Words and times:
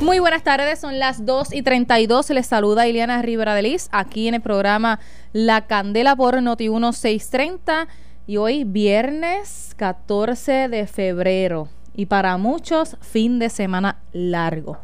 Muy 0.00 0.20
buenas 0.20 0.44
tardes, 0.44 0.78
son 0.78 1.00
las 1.00 1.26
2 1.26 1.52
y 1.52 1.62
32. 1.62 2.30
Les 2.30 2.46
saluda 2.46 2.86
Ileana 2.86 3.20
Rivera 3.20 3.54
de 3.54 3.62
Liz 3.62 3.88
aquí 3.90 4.28
en 4.28 4.34
el 4.34 4.40
programa 4.40 5.00
La 5.32 5.66
Candela 5.66 6.14
por 6.14 6.40
Noti 6.40 6.68
1630 6.68 7.88
y 8.28 8.36
hoy 8.36 8.62
viernes 8.62 9.74
14 9.76 10.68
de 10.68 10.86
febrero 10.86 11.68
y 11.96 12.06
para 12.06 12.36
muchos 12.36 12.96
fin 13.00 13.40
de 13.40 13.48
semana 13.48 13.98
largo. 14.12 14.78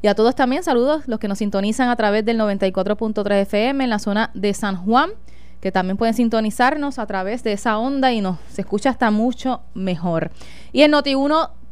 Y 0.00 0.06
a 0.06 0.14
todos 0.14 0.36
también 0.36 0.62
saludos 0.62 1.08
los 1.08 1.18
que 1.18 1.26
nos 1.26 1.38
sintonizan 1.38 1.88
a 1.88 1.96
través 1.96 2.24
del 2.24 2.38
94.3 2.38 3.42
FM 3.42 3.82
en 3.82 3.90
la 3.90 3.98
zona 3.98 4.30
de 4.34 4.54
San 4.54 4.76
Juan, 4.76 5.10
que 5.60 5.72
también 5.72 5.96
pueden 5.96 6.14
sintonizarnos 6.14 7.00
a 7.00 7.06
través 7.06 7.42
de 7.42 7.52
esa 7.52 7.78
onda 7.78 8.12
y 8.12 8.20
nos 8.20 8.38
se 8.48 8.60
escucha 8.60 8.90
hasta 8.90 9.10
mucho 9.10 9.62
mejor. 9.74 10.30
Y 10.72 10.82
en 10.82 10.92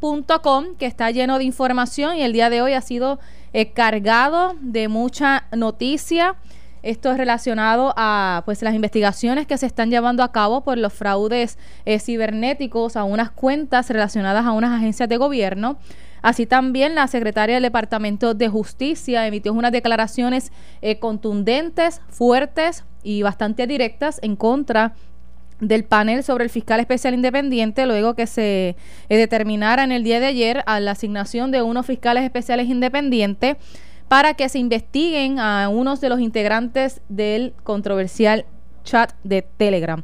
Noti1 0.04 0.76
que 0.76 0.86
está 0.86 1.10
lleno 1.10 1.38
de 1.38 1.44
información 1.44 2.16
y 2.16 2.22
el 2.22 2.32
día 2.32 2.50
de 2.50 2.60
hoy 2.60 2.74
ha 2.74 2.80
sido 2.80 3.18
eh, 3.52 3.72
cargado 3.72 4.54
de 4.60 4.88
mucha 4.88 5.44
noticia. 5.56 6.36
Esto 6.82 7.10
es 7.10 7.16
relacionado 7.16 7.94
a 7.96 8.42
pues 8.44 8.60
las 8.60 8.74
investigaciones 8.74 9.46
que 9.46 9.56
se 9.56 9.64
están 9.64 9.90
llevando 9.90 10.22
a 10.22 10.32
cabo 10.32 10.62
por 10.62 10.76
los 10.76 10.92
fraudes 10.92 11.58
eh, 11.86 11.98
cibernéticos 11.98 12.96
a 12.96 13.04
unas 13.04 13.30
cuentas 13.30 13.88
relacionadas 13.88 14.44
a 14.44 14.52
unas 14.52 14.72
agencias 14.72 15.08
de 15.08 15.16
gobierno. 15.16 15.78
Así 16.20 16.44
también 16.46 16.94
la 16.94 17.06
secretaria 17.06 17.56
del 17.56 17.62
Departamento 17.62 18.34
de 18.34 18.48
Justicia 18.48 19.26
emitió 19.26 19.52
unas 19.52 19.72
declaraciones 19.72 20.52
eh, 20.82 20.98
contundentes, 20.98 22.02
fuertes 22.08 22.84
y 23.02 23.22
bastante 23.22 23.66
directas 23.66 24.20
en 24.22 24.36
contra 24.36 24.94
del 25.60 25.84
panel 25.84 26.22
sobre 26.22 26.44
el 26.44 26.50
fiscal 26.50 26.80
especial 26.80 27.14
independiente 27.14 27.86
luego 27.86 28.14
que 28.14 28.26
se 28.26 28.76
eh, 29.08 29.16
determinara 29.16 29.84
en 29.84 29.92
el 29.92 30.04
día 30.04 30.20
de 30.20 30.26
ayer 30.26 30.62
a 30.66 30.80
la 30.80 30.92
asignación 30.92 31.50
de 31.50 31.62
unos 31.62 31.86
fiscales 31.86 32.24
especiales 32.24 32.68
independientes 32.68 33.56
para 34.08 34.34
que 34.34 34.48
se 34.48 34.58
investiguen 34.58 35.38
a 35.38 35.68
unos 35.68 36.00
de 36.00 36.08
los 36.08 36.20
integrantes 36.20 37.00
del 37.08 37.54
controversial 37.62 38.44
chat 38.84 39.12
de 39.24 39.42
Telegram. 39.42 40.02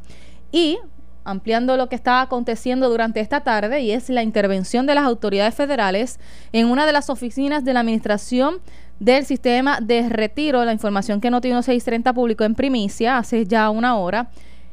Y 0.51 0.79
ampliando 1.23 1.77
lo 1.77 1.87
que 1.87 1.95
está 1.95 2.21
aconteciendo 2.21 2.89
durante 2.89 3.19
esta 3.19 3.41
tarde 3.41 3.81
y 3.81 3.91
es 3.91 4.09
la 4.09 4.23
intervención 4.23 4.85
de 4.85 4.95
las 4.95 5.05
autoridades 5.05 5.53
federales 5.53 6.19
en 6.51 6.67
una 6.67 6.85
de 6.85 6.93
las 6.93 7.09
oficinas 7.09 7.63
de 7.63 7.73
la 7.73 7.81
administración 7.81 8.59
del 8.99 9.25
sistema 9.25 9.79
de 9.81 10.09
retiro, 10.09 10.63
la 10.63 10.73
información 10.73 11.21
que 11.21 11.31
Noti 11.31 11.47
1630 11.47 12.13
publicó 12.13 12.43
en 12.43 12.55
primicia 12.55 13.17
hace 13.17 13.45
ya 13.45 13.69
una 13.69 13.97
hora 13.97 14.29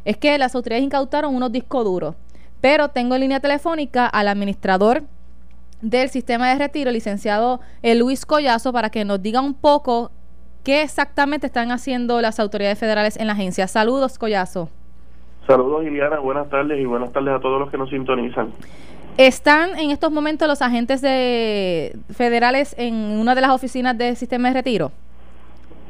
es 0.09 0.17
que 0.17 0.39
las 0.39 0.55
autoridades 0.55 0.87
incautaron 0.87 1.34
unos 1.34 1.53
discos 1.53 1.84
duros. 1.84 2.14
Pero 2.62 2.89
tengo 2.89 3.14
en 3.14 3.20
línea 3.20 3.41
telefónica 3.41 4.06
al 4.06 4.28
administrador 4.28 5.03
del 5.83 6.09
sistema 6.09 6.48
de 6.48 6.55
retiro, 6.55 6.91
licenciado 6.91 7.61
eh, 7.83 7.95
Luis 7.95 8.25
Collazo, 8.25 8.73
para 8.73 8.89
que 8.89 9.05
nos 9.05 9.20
diga 9.20 9.42
un 9.42 9.53
poco 9.53 10.11
qué 10.64 10.81
exactamente 10.81 11.47
están 11.47 11.70
haciendo 11.73 12.23
las 12.23 12.41
autoridades 12.41 12.79
federales 12.79 13.19
en 13.19 13.27
la 13.27 13.34
agencia. 13.34 13.69
Saludos, 13.69 14.19
Collazo. 14.19 14.70
Saludos, 15.47 15.84
Iliana. 15.84 16.20
Buenas 16.20 16.48
tardes 16.48 16.81
y 16.81 16.86
buenas 16.86 17.12
tardes 17.12 17.34
a 17.34 17.41
todos 17.41 17.61
los 17.61 17.70
que 17.70 17.77
nos 17.77 17.91
sintonizan. 17.91 18.51
¿Están 19.19 19.79
en 19.79 19.91
estos 19.91 20.11
momentos 20.11 20.48
los 20.48 20.62
agentes 20.62 21.03
de 21.03 21.98
federales 22.14 22.75
en 22.79 22.95
una 22.95 23.34
de 23.34 23.42
las 23.42 23.51
oficinas 23.51 23.98
del 23.98 24.17
sistema 24.17 24.48
de 24.48 24.55
retiro? 24.55 24.91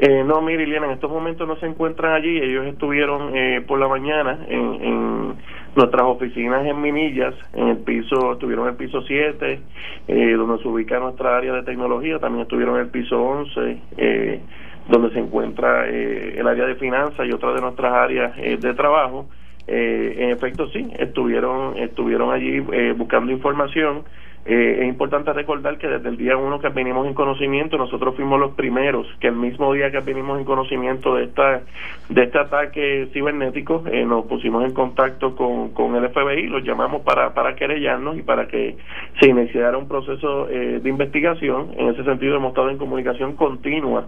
Eh, 0.01 0.23
no, 0.25 0.41
mire, 0.41 0.65
Liliana, 0.65 0.87
en 0.87 0.93
estos 0.93 1.11
momentos 1.11 1.47
no 1.49 1.57
se 1.57 1.67
encuentran 1.67 2.15
allí. 2.15 2.39
Ellos 2.39 2.67
estuvieron 2.67 3.37
eh, 3.37 3.65
por 3.67 3.81
la 3.81 3.89
mañana 3.89 4.39
en, 4.49 5.37
nuestras 5.75 6.03
oficinas 6.03 6.67
en 6.67 6.81
Minillas, 6.81 7.35
en 7.53 7.69
el 7.69 7.77
piso, 7.79 8.33
estuvieron 8.33 8.69
el 8.69 8.75
piso 8.75 9.03
7, 9.03 9.61
eh, 10.09 10.33
donde 10.33 10.61
se 10.63 10.69
ubica 10.69 10.99
nuestra 10.99 11.37
área 11.37 11.53
de 11.53 11.63
tecnología. 11.63 12.19
También 12.19 12.43
estuvieron 12.43 12.77
en 12.77 12.83
el 12.83 12.89
piso 12.89 13.21
11, 13.21 13.79
eh, 13.97 14.41
donde 14.89 15.11
se 15.11 15.19
encuentra 15.19 15.87
el 15.89 16.47
área 16.47 16.65
de 16.67 16.77
finanzas 16.77 17.27
y 17.27 17.33
otra 17.33 17.53
de 17.53 17.61
nuestras 17.61 17.93
áreas 17.93 18.37
de 18.37 18.75
trabajo. 18.75 19.27
en 19.67 20.31
efecto, 20.31 20.69
sí, 20.71 20.91
estuvieron, 20.99 21.77
estuvieron 21.77 22.33
allí 22.33 22.61
buscando 22.97 23.31
información. 23.31 24.05
Eh, 24.51 24.79
es 24.81 24.89
importante 24.89 25.31
recordar 25.35 25.77
que 25.77 25.87
desde 25.87 26.09
el 26.09 26.17
día 26.17 26.35
uno 26.39 26.59
que 26.59 26.71
venimos 26.71 27.07
en 27.07 27.13
conocimiento, 27.13 27.77
nosotros 27.77 28.17
fuimos 28.17 28.41
los 28.41 28.53
primeros, 28.53 29.07
que 29.21 29.29
el 29.29 29.37
mismo 29.37 29.75
día 29.75 29.91
que 29.91 30.01
venimos 30.01 30.39
en 30.39 30.47
conocimiento 30.47 31.17
de 31.17 31.25
esta 31.25 31.61
de 32.09 32.23
este 32.23 32.39
ataque 32.39 33.11
cibernético, 33.13 33.85
eh, 33.93 34.07
nos 34.07 34.25
pusimos 34.25 34.65
en 34.65 34.73
contacto 34.73 35.37
con, 35.37 35.75
con 35.75 35.95
el 35.97 36.09
FBI, 36.09 36.47
los 36.47 36.65
llamamos 36.65 37.03
para, 37.03 37.35
para 37.35 37.55
querellarnos 37.57 38.17
y 38.17 38.23
para 38.23 38.49
que 38.49 38.79
se 39.21 39.29
iniciara 39.29 39.77
un 39.77 39.87
proceso 39.87 40.49
eh, 40.49 40.81
de 40.83 40.89
investigación. 40.89 41.73
En 41.77 41.89
ese 41.89 42.03
sentido, 42.05 42.37
hemos 42.37 42.53
estado 42.53 42.71
en 42.71 42.79
comunicación 42.79 43.37
continua 43.37 44.07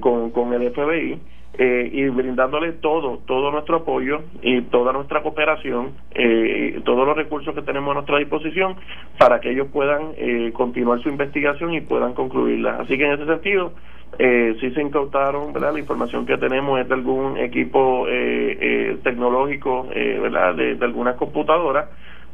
con, 0.00 0.32
con 0.32 0.52
el 0.52 0.70
FBI 0.70 1.18
eh, 1.58 1.88
y 1.92 2.08
brindándole 2.08 2.72
todo, 2.72 3.18
todo 3.26 3.50
nuestro 3.50 3.76
apoyo 3.76 4.20
y 4.42 4.62
toda 4.62 4.92
nuestra 4.92 5.22
cooperación, 5.22 5.92
eh, 6.14 6.80
todos 6.84 7.06
los 7.06 7.16
recursos 7.16 7.54
que 7.54 7.62
tenemos 7.62 7.92
a 7.92 7.94
nuestra 7.94 8.18
disposición 8.18 8.76
para 9.18 9.40
que 9.40 9.50
ellos 9.50 9.68
puedan 9.72 10.12
eh, 10.16 10.52
continuar 10.52 11.00
su 11.00 11.08
investigación 11.08 11.74
y 11.74 11.80
puedan 11.80 12.14
concluirla. 12.14 12.76
Así 12.80 12.98
que 12.98 13.06
en 13.06 13.12
ese 13.12 13.26
sentido, 13.26 13.72
eh, 14.18 14.56
sí 14.60 14.70
se 14.70 14.82
incautaron, 14.82 15.52
¿verdad? 15.52 15.72
La 15.72 15.80
información 15.80 16.26
que 16.26 16.38
tenemos 16.38 16.80
es 16.80 16.88
de 16.88 16.94
algún 16.94 17.36
equipo 17.38 18.06
eh, 18.08 18.98
tecnológico, 19.02 19.88
¿verdad? 19.88 20.54
De, 20.54 20.74
de 20.76 20.84
algunas 20.84 21.16
computadoras 21.16 21.88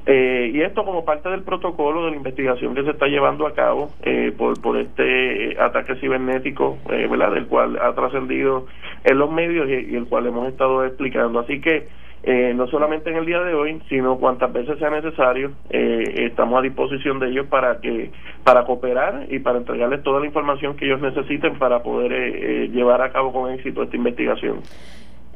eh, 0.05 0.51
y 0.53 0.61
esto 0.63 0.85
como 0.85 1.05
parte 1.05 1.29
del 1.29 1.43
protocolo 1.43 2.05
de 2.05 2.11
la 2.11 2.17
investigación 2.17 2.75
que 2.75 2.83
se 2.83 2.91
está 2.91 3.07
llevando 3.07 3.47
a 3.47 3.55
cabo 3.55 3.91
eh, 4.03 4.33
por, 4.37 4.61
por 4.61 4.77
este 4.77 5.57
ataque 5.61 5.95
cibernético, 5.97 6.79
eh, 6.91 7.07
¿verdad? 7.09 7.33
Del 7.33 7.47
cual 7.47 7.79
ha 7.81 7.95
trascendido 7.95 8.67
en 9.05 9.19
los 9.19 9.31
medios 9.31 9.69
y, 9.69 9.95
el 9.95 10.07
cual 10.07 10.27
hemos 10.27 10.49
estado 10.49 10.85
explicando. 10.85 11.39
Así 11.39 11.61
que 11.61 11.87
eh, 12.25 12.53
no 12.55 12.67
solamente 12.67 13.11
en 13.11 13.17
el 13.17 13.27
día 13.27 13.41
de 13.43 13.55
hoy, 13.55 13.81
sino 13.89 14.19
cuantas 14.19 14.53
veces 14.53 14.77
sea 14.79 14.91
necesario, 14.91 15.53
estamos 15.71 16.59
a 16.59 16.63
disposición 16.63 17.21
de 17.21 17.31
ellos 17.31 17.47
para 17.47 17.81
que 17.81 18.11
para 18.45 18.65
cooperar 18.65 19.27
y 19.29 19.39
para 19.39 19.59
entregarles 19.59 20.03
toda 20.03 20.19
la 20.21 20.27
información 20.27 20.77
que 20.77 20.87
ellos 20.87 21.01
necesiten 21.01 21.59
para 21.59 21.83
poder 21.83 22.71
llevar 22.71 23.03
a 23.03 23.13
cabo 23.13 23.33
con 23.33 23.53
éxito 23.53 23.85
esta 23.85 23.97
investigación. 23.97 24.61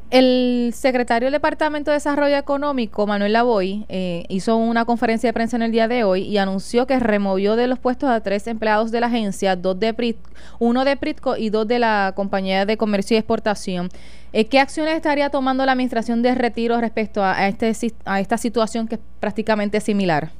El 0.09 0.71
secretario 0.73 1.25
del 1.25 1.33
Departamento 1.33 1.91
de 1.91 1.95
Desarrollo 1.95 2.37
Económico, 2.37 3.05
Manuel 3.05 3.33
Lavoy, 3.33 3.85
eh, 3.89 4.23
hizo 4.29 4.55
una 4.55 4.85
conferencia 4.85 5.27
de 5.27 5.33
prensa 5.33 5.57
en 5.57 5.63
el 5.63 5.71
día 5.73 5.89
de 5.89 6.05
hoy 6.05 6.21
y 6.21 6.37
anunció 6.37 6.87
que 6.87 6.97
removió 6.97 7.57
de 7.57 7.67
los 7.67 7.77
puestos 7.77 8.09
a 8.09 8.21
tres 8.21 8.47
empleados 8.47 8.91
de 8.91 9.01
la 9.01 9.07
agencia, 9.07 9.57
dos 9.57 9.77
de 9.77 10.15
uno 10.59 10.85
de 10.85 10.95
Pritco 10.95 11.35
y 11.35 11.49
dos 11.49 11.67
de 11.67 11.79
la 11.79 12.13
Compañía 12.15 12.65
de 12.65 12.77
Comercio 12.77 13.15
y 13.15 13.17
Exportación. 13.17 13.89
Eh, 14.31 14.45
¿Qué 14.45 14.61
acciones 14.61 14.95
estaría 14.95 15.29
tomando 15.29 15.65
la 15.65 15.73
Administración 15.73 16.21
de 16.21 16.35
Retiro 16.35 16.79
respecto 16.79 17.21
a, 17.21 17.45
este, 17.45 17.73
a 18.05 18.21
esta 18.21 18.37
situación 18.37 18.87
que 18.87 18.95
es 18.95 19.01
prácticamente 19.19 19.81
similar? 19.81 20.31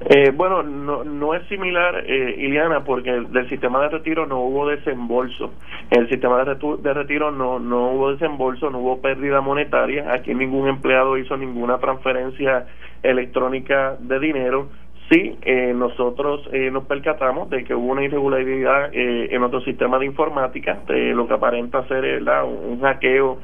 Eh, 0.00 0.30
bueno, 0.30 0.62
no, 0.62 1.04
no 1.04 1.34
es 1.34 1.46
similar, 1.48 2.04
eh, 2.06 2.36
Iliana, 2.38 2.84
porque 2.84 3.10
del 3.10 3.48
sistema 3.48 3.80
de 3.80 3.88
retiro 3.88 4.26
no 4.26 4.40
hubo 4.40 4.68
desembolso. 4.68 5.54
El 5.90 6.08
sistema 6.08 6.44
de, 6.44 6.54
de 6.54 6.94
retiro 6.94 7.30
no, 7.30 7.58
no 7.58 7.92
hubo 7.92 8.12
desembolso, 8.12 8.70
no 8.70 8.78
hubo 8.78 9.00
pérdida 9.00 9.40
monetaria. 9.40 10.12
Aquí 10.12 10.34
ningún 10.34 10.68
empleado 10.68 11.16
hizo 11.16 11.36
ninguna 11.36 11.78
transferencia 11.78 12.66
electrónica 13.02 13.96
de 13.98 14.20
dinero 14.20 14.68
Sí, 15.08 15.38
eh, 15.42 15.72
nosotros 15.72 16.48
eh, 16.52 16.68
nos 16.72 16.84
percatamos 16.86 17.48
de 17.48 17.62
que 17.62 17.76
hubo 17.76 17.92
una 17.92 18.02
irregularidad 18.02 18.90
eh, 18.92 19.28
en 19.30 19.38
nuestro 19.38 19.60
sistema 19.60 20.00
de 20.00 20.06
informática, 20.06 20.80
de 20.88 21.14
lo 21.14 21.28
que 21.28 21.34
aparenta 21.34 21.86
ser 21.86 22.20
un 22.44 22.80
hackeo 22.80 23.38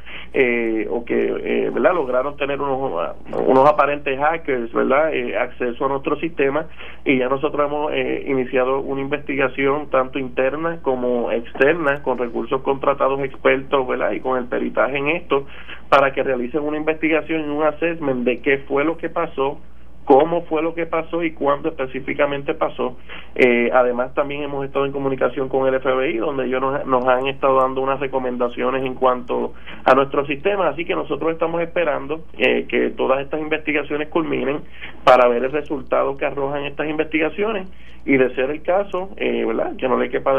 o 0.90 1.04
que 1.04 1.70
¿verdad? 1.72 1.94
lograron 1.94 2.36
tener 2.36 2.60
unos, 2.60 3.14
unos 3.46 3.68
aparentes 3.68 4.18
hackers 4.18 4.72
¿verdad? 4.72 5.12
acceso 5.40 5.84
a 5.84 5.88
nuestro 5.88 6.16
sistema 6.16 6.66
y 7.04 7.18
ya 7.18 7.28
nosotros 7.28 7.64
hemos 7.64 7.92
iniciado 8.26 8.80
una 8.80 9.00
investigación 9.00 9.88
tanto 9.90 10.18
interna 10.18 10.80
como 10.82 11.30
externa 11.30 12.02
con 12.02 12.18
recursos 12.18 12.60
contratados 12.62 13.20
expertos 13.20 13.86
¿verdad? 13.86 14.12
y 14.12 14.20
con 14.20 14.38
el 14.38 14.46
peritaje 14.46 14.96
en 14.96 15.08
esto 15.08 15.46
para 15.88 16.12
que 16.12 16.22
realicen 16.22 16.62
una 16.62 16.78
investigación 16.78 17.42
y 17.42 17.48
un 17.50 17.62
assessment 17.62 18.24
de 18.24 18.40
qué 18.40 18.58
fue 18.66 18.84
lo 18.84 18.96
que 18.96 19.10
pasó 19.10 19.60
cómo 20.04 20.42
fue 20.42 20.62
lo 20.62 20.74
que 20.74 20.86
pasó 20.86 21.22
y 21.22 21.32
cuándo 21.32 21.68
específicamente 21.68 22.54
pasó. 22.54 22.96
Eh, 23.34 23.70
además, 23.72 24.14
también 24.14 24.42
hemos 24.42 24.64
estado 24.64 24.84
en 24.84 24.92
comunicación 24.92 25.48
con 25.48 25.66
el 25.66 25.80
FBI, 25.80 26.16
donde 26.18 26.46
ellos 26.46 26.62
nos, 26.86 27.06
han 27.06 27.26
estado 27.26 27.60
dando 27.60 27.80
unas 27.80 28.00
recomendaciones 28.00 28.84
en 28.84 28.94
cuanto 28.94 29.52
a 29.84 29.94
nuestro 29.94 30.26
sistema, 30.26 30.68
así 30.68 30.84
que 30.84 30.94
nosotros 30.94 31.32
estamos 31.32 31.62
esperando 31.62 32.24
eh, 32.36 32.66
que 32.68 32.90
todas 32.90 33.20
estas 33.20 33.40
investigaciones 33.40 34.08
culminen 34.08 34.60
para 35.04 35.28
ver 35.28 35.44
el 35.44 35.52
resultado 35.52 36.16
que 36.16 36.26
arrojan 36.26 36.64
estas 36.64 36.88
investigaciones 36.88 37.68
y 38.04 38.16
de 38.16 38.34
ser 38.34 38.50
el 38.50 38.62
caso, 38.62 39.10
eh, 39.16 39.44
¿verdad? 39.46 39.76
Que 39.76 39.88
no 39.88 39.96
le 39.96 40.10
quepa 40.10 40.32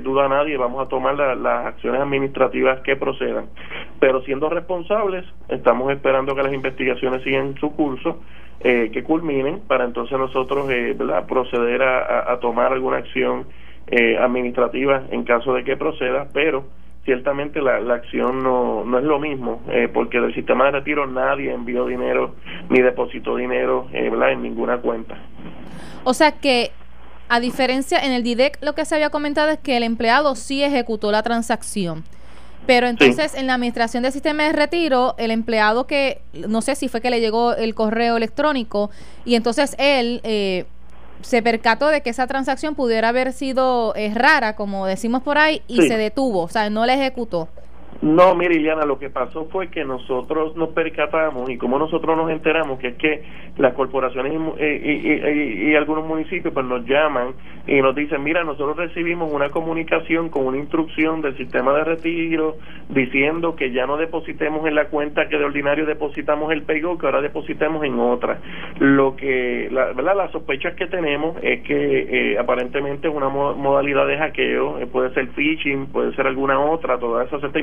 duda 0.00 0.24
a 0.24 0.28
nadie, 0.28 0.56
vamos 0.56 0.80
a 0.80 0.88
tomar 0.88 1.14
las 1.16 1.66
acciones 1.66 2.00
administrativas 2.00 2.80
que 2.80 2.96
procedan. 2.96 3.46
Pero 3.98 4.22
siendo 4.22 4.48
responsables, 4.48 5.26
estamos 5.48 5.92
esperando 5.92 6.34
que 6.34 6.42
las 6.42 6.54
investigaciones 6.54 7.22
sigan 7.22 7.54
su 7.56 7.76
curso 7.76 8.20
eh, 8.62 8.90
que 8.92 9.02
culminen 9.10 9.58
para 9.66 9.84
entonces 9.84 10.16
nosotros 10.16 10.70
eh, 10.70 10.96
proceder 11.26 11.82
a, 11.82 12.38
tomar 12.40 12.72
alguna 12.72 12.98
acción 12.98 13.44
eh, 13.88 14.16
administrativa 14.16 15.02
en 15.10 15.24
caso 15.24 15.52
de 15.52 15.64
que 15.64 15.76
proceda, 15.76 16.28
pero 16.32 16.62
ciertamente 17.04 17.60
la, 17.60 17.80
la 17.80 17.94
acción 17.94 18.40
no, 18.44 18.84
no 18.84 18.98
es 19.00 19.04
lo 19.04 19.18
mismo, 19.18 19.62
eh, 19.68 19.88
porque 19.92 20.20
del 20.20 20.32
sistema 20.32 20.66
de 20.66 20.70
retiro 20.70 21.08
nadie 21.08 21.52
envió 21.52 21.86
dinero 21.86 22.36
ni 22.68 22.80
depositó 22.80 23.34
dinero 23.34 23.88
eh, 23.92 24.12
en 24.30 24.42
ninguna 24.42 24.78
cuenta. 24.78 25.18
O 26.04 26.14
sea 26.14 26.30
que, 26.30 26.70
a 27.28 27.40
diferencia, 27.40 27.98
en 27.98 28.12
el 28.12 28.22
DIDEC 28.22 28.58
lo 28.62 28.76
que 28.76 28.84
se 28.84 28.94
había 28.94 29.10
comentado 29.10 29.50
es 29.50 29.58
que 29.58 29.76
el 29.76 29.82
empleado 29.82 30.36
sí 30.36 30.62
ejecutó 30.62 31.10
la 31.10 31.24
transacción. 31.24 32.04
Pero 32.70 32.86
entonces 32.86 33.34
en 33.34 33.48
la 33.48 33.54
administración 33.54 34.04
del 34.04 34.12
sistema 34.12 34.44
de 34.44 34.52
retiro, 34.52 35.16
el 35.18 35.32
empleado 35.32 35.88
que, 35.88 36.20
no 36.32 36.62
sé 36.62 36.76
si 36.76 36.86
fue 36.86 37.00
que 37.00 37.10
le 37.10 37.18
llegó 37.18 37.52
el 37.56 37.74
correo 37.74 38.16
electrónico, 38.16 38.90
y 39.24 39.34
entonces 39.34 39.74
él 39.76 40.20
eh, 40.22 40.66
se 41.20 41.42
percató 41.42 41.88
de 41.88 42.00
que 42.00 42.10
esa 42.10 42.28
transacción 42.28 42.76
pudiera 42.76 43.08
haber 43.08 43.32
sido 43.32 43.92
eh, 43.96 44.12
rara, 44.14 44.54
como 44.54 44.86
decimos 44.86 45.20
por 45.24 45.36
ahí, 45.36 45.62
y 45.66 45.88
se 45.88 45.96
detuvo, 45.96 46.42
o 46.42 46.48
sea, 46.48 46.70
no 46.70 46.86
la 46.86 46.94
ejecutó. 46.94 47.48
No, 48.02 48.34
mire, 48.34 48.54
Iliana, 48.54 48.86
lo 48.86 48.98
que 48.98 49.10
pasó 49.10 49.46
fue 49.50 49.68
que 49.68 49.84
nosotros 49.84 50.56
nos 50.56 50.70
percatamos 50.70 51.50
y 51.50 51.58
como 51.58 51.78
nosotros 51.78 52.16
nos 52.16 52.30
enteramos 52.30 52.78
que 52.78 52.88
es 52.88 52.94
que 52.96 53.22
las 53.58 53.74
corporaciones 53.74 54.32
y, 54.58 55.70
y, 55.70 55.74
algunos 55.74 56.06
municipios 56.06 56.54
pues 56.54 56.64
nos 56.64 56.86
llaman 56.86 57.34
y 57.66 57.82
nos 57.82 57.94
dicen, 57.94 58.22
mira, 58.22 58.42
nosotros 58.42 58.76
recibimos 58.76 59.30
una 59.30 59.50
comunicación 59.50 60.30
con 60.30 60.46
una 60.46 60.56
instrucción 60.56 61.20
del 61.20 61.36
sistema 61.36 61.74
de 61.74 61.84
retiro 61.84 62.56
diciendo 62.88 63.54
que 63.54 63.70
ya 63.70 63.86
no 63.86 63.98
depositemos 63.98 64.66
en 64.66 64.76
la 64.76 64.86
cuenta 64.86 65.28
que 65.28 65.36
de 65.36 65.44
ordinario 65.44 65.84
depositamos 65.84 66.50
el 66.52 66.62
paygo, 66.62 66.96
que 66.96 67.04
ahora 67.04 67.20
depositemos 67.20 67.84
en 67.84 67.98
otra. 68.00 68.38
Lo 68.78 69.14
que, 69.14 69.68
la, 69.70 69.92
¿verdad? 69.92 70.16
Las 70.16 70.32
sospechas 70.32 70.74
que 70.74 70.86
tenemos 70.86 71.36
es 71.42 71.62
que 71.62 72.32
eh, 72.32 72.38
aparentemente 72.38 73.08
es 73.08 73.14
una 73.14 73.28
modalidad 73.28 74.06
de 74.06 74.16
hackeo, 74.16 74.78
eh, 74.78 74.86
puede 74.86 75.12
ser 75.12 75.28
phishing, 75.28 75.86
puede 75.88 76.14
ser 76.16 76.26
alguna 76.26 76.58
otra, 76.58 76.98
toda 76.98 77.24
eso 77.24 77.38
se 77.40 77.46
está 77.46 77.58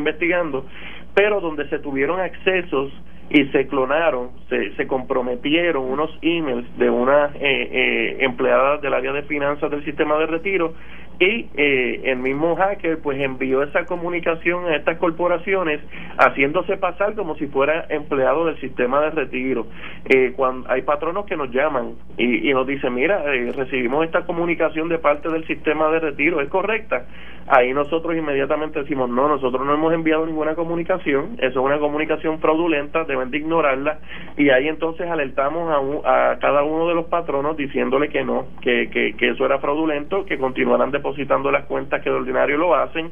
pero 1.14 1.42
donde 1.42 1.68
se 1.70 1.80
tuvieron 1.80 2.20
accesos 2.20 2.92
y 3.30 3.46
se 3.48 3.68
clonaron, 3.68 4.30
se, 4.50 4.74
se 4.76 4.88
comprometieron 4.88 5.84
unos 5.84 6.10
emails 6.22 6.66
de 6.78 6.90
una 6.90 7.32
eh, 7.36 7.40
eh, 7.42 8.18
empleada 8.22 8.78
del 8.78 8.94
área 8.94 9.12
de 9.12 9.24
finanzas 9.24 9.70
del 9.70 9.84
sistema 9.84 10.18
de 10.18 10.28
retiro 10.28 10.74
y 11.20 11.50
eh, 11.56 12.02
el 12.06 12.18
mismo 12.18 12.56
hacker 12.56 13.00
pues 13.00 13.20
envió 13.20 13.64
esa 13.64 13.86
comunicación 13.86 14.66
a 14.66 14.76
estas 14.76 14.98
corporaciones 14.98 15.82
haciéndose 16.18 16.78
pasar 16.78 17.16
como 17.16 17.36
si 17.38 17.48
fuera 17.48 17.86
empleado 17.90 18.46
del 18.46 18.60
sistema 18.60 19.02
de 19.02 19.10
retiro. 19.12 19.66
Eh, 20.06 20.34
cuando 20.36 20.70
hay 20.70 20.84
patronos 20.84 21.26
que 21.26 21.36
nos 21.36 21.50
llaman 21.50 21.94
y, 22.18 22.50
y 22.50 22.54
nos 22.54 22.68
dicen 22.68 22.94
mira 22.94 23.24
eh, 23.34 23.52
recibimos 23.52 24.06
esta 24.06 24.26
comunicación 24.26 24.90
de 24.90 25.00
parte 25.00 25.30
del 25.30 25.46
sistema 25.48 25.90
de 25.90 26.00
retiro 26.00 26.40
es 26.40 26.50
correcta 26.50 27.06
ahí 27.48 27.74
nosotros 27.74 28.16
inmediatamente 28.16 28.82
decimos 28.82 29.10
no 29.10 29.28
nosotros 29.28 29.66
no 29.66 29.74
hemos 29.74 29.94
enviado 29.94 30.26
ninguna 30.26 30.56
comunicación 30.56 31.38
eso 31.40 31.60
es 31.60 31.66
una 31.66 31.80
comunicación 31.80 32.40
fraudulenta 32.40 33.06
deben 33.06 33.32
de 33.32 33.38
ignorarla 33.38 34.00
y 34.38 34.50
ahí 34.50 34.68
entonces 34.68 35.10
alertamos 35.10 36.04
a, 36.06 36.32
a 36.32 36.40
cada 36.40 36.64
uno 36.64 36.88
de 36.88 36.96
los 36.96 37.06
patronos 37.06 37.56
diciéndole 37.58 38.10
que 38.10 38.24
no 38.24 38.48
que, 38.62 38.90
que, 38.90 39.16
que 39.16 39.30
eso 39.30 39.46
era 39.46 39.60
fraudulento 39.60 40.26
que 40.26 40.38
continuaran 40.38 40.92
de 40.92 40.98
depositando 40.98 41.52
las 41.52 41.66
cuentas 41.66 42.02
que 42.02 42.10
de 42.10 42.16
ordinario 42.16 42.58
lo 42.58 42.76
hacen 42.76 43.12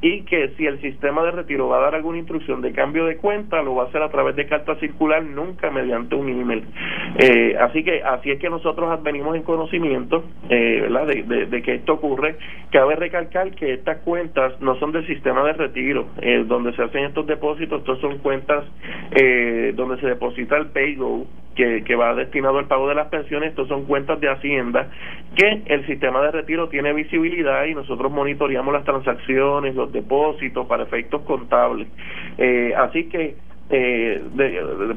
y 0.00 0.22
que 0.22 0.50
si 0.56 0.66
el 0.66 0.80
sistema 0.80 1.22
de 1.24 1.30
retiro 1.30 1.68
va 1.68 1.78
a 1.78 1.82
dar 1.82 1.94
alguna 1.94 2.18
instrucción 2.18 2.60
de 2.60 2.72
cambio 2.72 3.06
de 3.06 3.16
cuenta, 3.16 3.62
lo 3.62 3.74
va 3.74 3.84
a 3.84 3.86
hacer 3.86 4.02
a 4.02 4.10
través 4.10 4.36
de 4.36 4.46
carta 4.46 4.76
circular, 4.76 5.22
nunca 5.22 5.70
mediante 5.70 6.14
un 6.14 6.28
email. 6.28 6.64
Eh, 7.18 7.56
así 7.58 7.82
que 7.82 8.02
así 8.02 8.30
es 8.30 8.38
que 8.38 8.50
nosotros 8.50 8.90
advenimos 8.90 9.36
en 9.36 9.42
conocimiento 9.42 10.24
eh, 10.48 10.80
¿verdad? 10.82 11.06
De, 11.06 11.62
que 11.62 11.74
esto 11.74 11.94
ocurre. 11.94 12.36
Cabe 12.70 12.96
recalcar 12.96 13.50
que 13.52 13.75
estas 13.76 13.98
cuentas 13.98 14.60
no 14.60 14.78
son 14.78 14.92
del 14.92 15.06
sistema 15.06 15.44
de 15.44 15.52
retiro, 15.54 16.08
eh, 16.20 16.44
donde 16.46 16.74
se 16.74 16.82
hacen 16.82 17.04
estos 17.04 17.26
depósitos, 17.26 17.80
estos 17.80 18.00
son 18.00 18.18
cuentas 18.18 18.64
donde 19.74 19.98
se 20.00 20.06
deposita 20.08 20.56
el 20.56 20.66
PayGo 20.66 21.26
que, 21.56 21.82
que 21.82 21.96
va 21.96 22.14
destinado 22.14 22.58
al 22.58 22.66
pago 22.66 22.88
de 22.88 22.94
las 22.94 23.08
pensiones, 23.08 23.50
estos 23.50 23.66
son 23.66 23.86
cuentas 23.86 24.20
de 24.20 24.28
Hacienda 24.28 24.88
que 25.34 25.62
el 25.66 25.86
sistema 25.86 26.22
de 26.22 26.30
retiro 26.30 26.68
tiene 26.68 26.92
visibilidad 26.92 27.64
y 27.64 27.74
nosotros 27.74 28.12
monitoreamos 28.12 28.72
las 28.72 28.84
transacciones, 28.84 29.74
los 29.74 29.92
depósitos 29.92 30.66
para 30.66 30.84
efectos 30.84 31.22
contables. 31.22 31.88
Eh, 32.38 32.72
así 32.76 33.08
que 33.08 33.36
eh, 33.68 34.22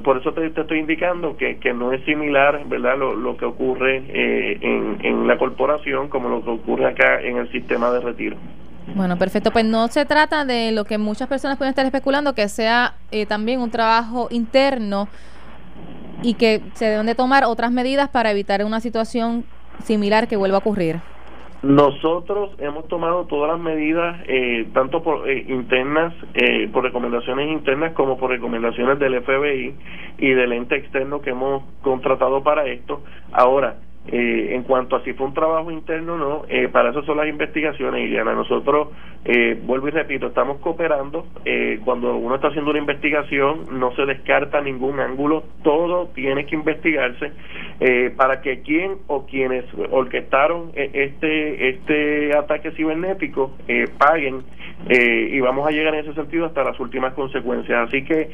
por 0.04 0.18
eso 0.18 0.32
te, 0.34 0.46
estoy 0.46 0.80
indicando 0.80 1.36
que, 1.36 1.58
que 1.58 1.74
no 1.74 1.92
es 1.92 2.04
similar 2.06 2.62
verdad 2.68 2.98
lo, 3.00 3.16
lo 3.16 3.36
que 3.36 3.46
ocurre 3.46 4.04
eh, 4.08 4.58
en, 4.62 4.98
en 5.02 5.28
la 5.28 5.40
corporación 5.40 6.08
como 6.10 6.30
lo 6.30 6.44
que 6.44 6.52
ocurre 6.52 6.86
acá 6.86 7.20
en 7.22 7.38
el 7.38 7.52
sistema 7.52 7.90
de 7.92 8.02
retiro. 8.02 8.38
Bueno, 8.96 9.18
perfecto. 9.18 9.52
Pues 9.52 9.66
no 9.66 9.88
se 9.88 10.06
trata 10.06 10.46
de 10.46 10.72
lo 10.72 10.86
que 10.86 10.98
muchas 10.98 11.28
personas 11.28 11.58
pueden 11.58 11.70
estar 11.70 11.86
especulando, 11.86 12.34
que 12.34 12.48
sea 12.50 12.96
eh, 13.12 13.26
también 13.26 13.62
un 13.62 13.72
trabajo 13.72 14.28
interno 14.32 15.08
y 16.22 16.34
que 16.34 16.62
se 16.74 16.86
deben 16.86 17.06
de 17.06 17.16
tomar 17.16 17.46
otras 17.46 17.72
medidas 17.72 18.10
para 18.10 18.32
evitar 18.32 18.64
una 18.66 18.80
situación 18.80 19.46
similar 19.84 20.28
que 20.28 20.36
vuelva 20.36 20.58
a 20.58 20.60
ocurrir. 20.60 21.00
Nosotros 21.62 22.52
hemos 22.60 22.88
tomado 22.88 23.26
todas 23.26 23.52
las 23.52 23.60
medidas, 23.60 24.22
eh, 24.28 24.70
tanto 24.74 25.04
por 25.04 25.30
eh, 25.30 25.46
internas, 25.50 26.14
eh, 26.34 26.70
por 26.72 26.86
recomendaciones 26.86 27.50
internas, 27.52 27.92
como 27.94 28.18
por 28.18 28.30
recomendaciones 28.30 28.98
del 28.98 29.22
FBI 29.22 29.76
y 30.20 30.30
del 30.30 30.54
ente 30.54 30.78
externo 30.78 31.20
que 31.20 31.32
hemos 31.32 31.64
contratado 31.82 32.44
para 32.44 32.66
esto. 32.66 33.02
Ahora, 33.34 33.76
eh, 34.12 34.56
en 34.56 34.64
cuanto 34.64 34.96
a 34.96 35.04
si 35.04 35.14
fue 35.14 35.28
un 35.28 35.34
trabajo 35.34 35.72
interno 35.72 36.14
o 36.14 36.18
no, 36.18 36.46
eh, 36.48 36.68
para 36.68 36.90
eso 36.90 37.04
son 37.04 37.18
las 37.18 37.28
investigaciones, 37.28 38.06
Iliana. 38.06 38.34
Nosotros, 38.34 38.90
eh, 39.26 39.60
vuelvo 39.64 39.88
y 39.88 39.92
repito, 39.92 40.28
estamos 40.28 40.58
cooperando. 40.60 41.26
cuando 41.84 42.16
uno 42.16 42.36
está 42.36 42.48
haciendo 42.48 42.72
una 42.72 42.80
investigación, 42.80 43.80
no 43.80 43.94
se 43.96 44.06
descarta 44.06 44.62
ningún 44.62 45.00
ángulo, 45.00 45.44
todo 45.64 46.08
tiene 46.16 46.46
que 46.46 46.56
investigarse 46.56 47.32
para 48.16 48.42
que 48.42 48.62
quien 48.62 48.98
o 49.08 49.26
quienes 49.26 49.66
orquestaron 49.92 50.72
este, 50.76 51.70
este 51.70 52.38
ataque 52.38 52.72
cibernético 52.72 53.56
paguen 53.98 54.44
y 54.90 55.40
vamos 55.40 55.68
a 55.68 55.72
llegar 55.72 55.94
en 55.96 56.02
ese 56.02 56.14
sentido 56.14 56.46
hasta 56.46 56.64
las 56.64 56.80
últimas 56.80 57.14
consecuencias. 57.14 57.88
Así 57.88 58.04
que 58.04 58.30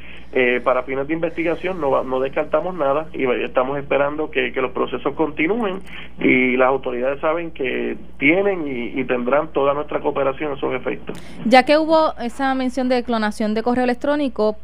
para 0.64 0.84
fines 0.84 1.08
de 1.08 1.14
investigación 1.14 1.80
no, 1.80 2.04
no 2.04 2.20
descartamos 2.20 2.76
nada 2.76 3.08
y 3.14 3.26
estamos 3.44 3.78
esperando 3.78 4.30
que 4.32 4.52
los 4.56 4.72
procesos 4.72 5.14
continúen 5.16 5.82
y 6.20 6.58
las 6.58 6.70
autoridades 6.70 7.20
saben 7.20 7.52
que 7.52 7.98
tienen 8.18 8.68
y, 8.68 9.04
tendrán 9.06 9.54
toda 9.54 9.74
nuestra 9.74 10.00
cooperación 10.00 10.54
en 10.54 10.58
esos 10.76 10.82
efectos. 10.82 11.18
Ya 11.46 11.64
que 11.64 11.78
hubo 11.78 12.14
esa 12.20 12.54
mención 12.56 12.90
de 12.90 13.04
clonación 13.04 13.54
de 13.54 13.64
correo 13.64 13.84
electrónico, 13.84 14.58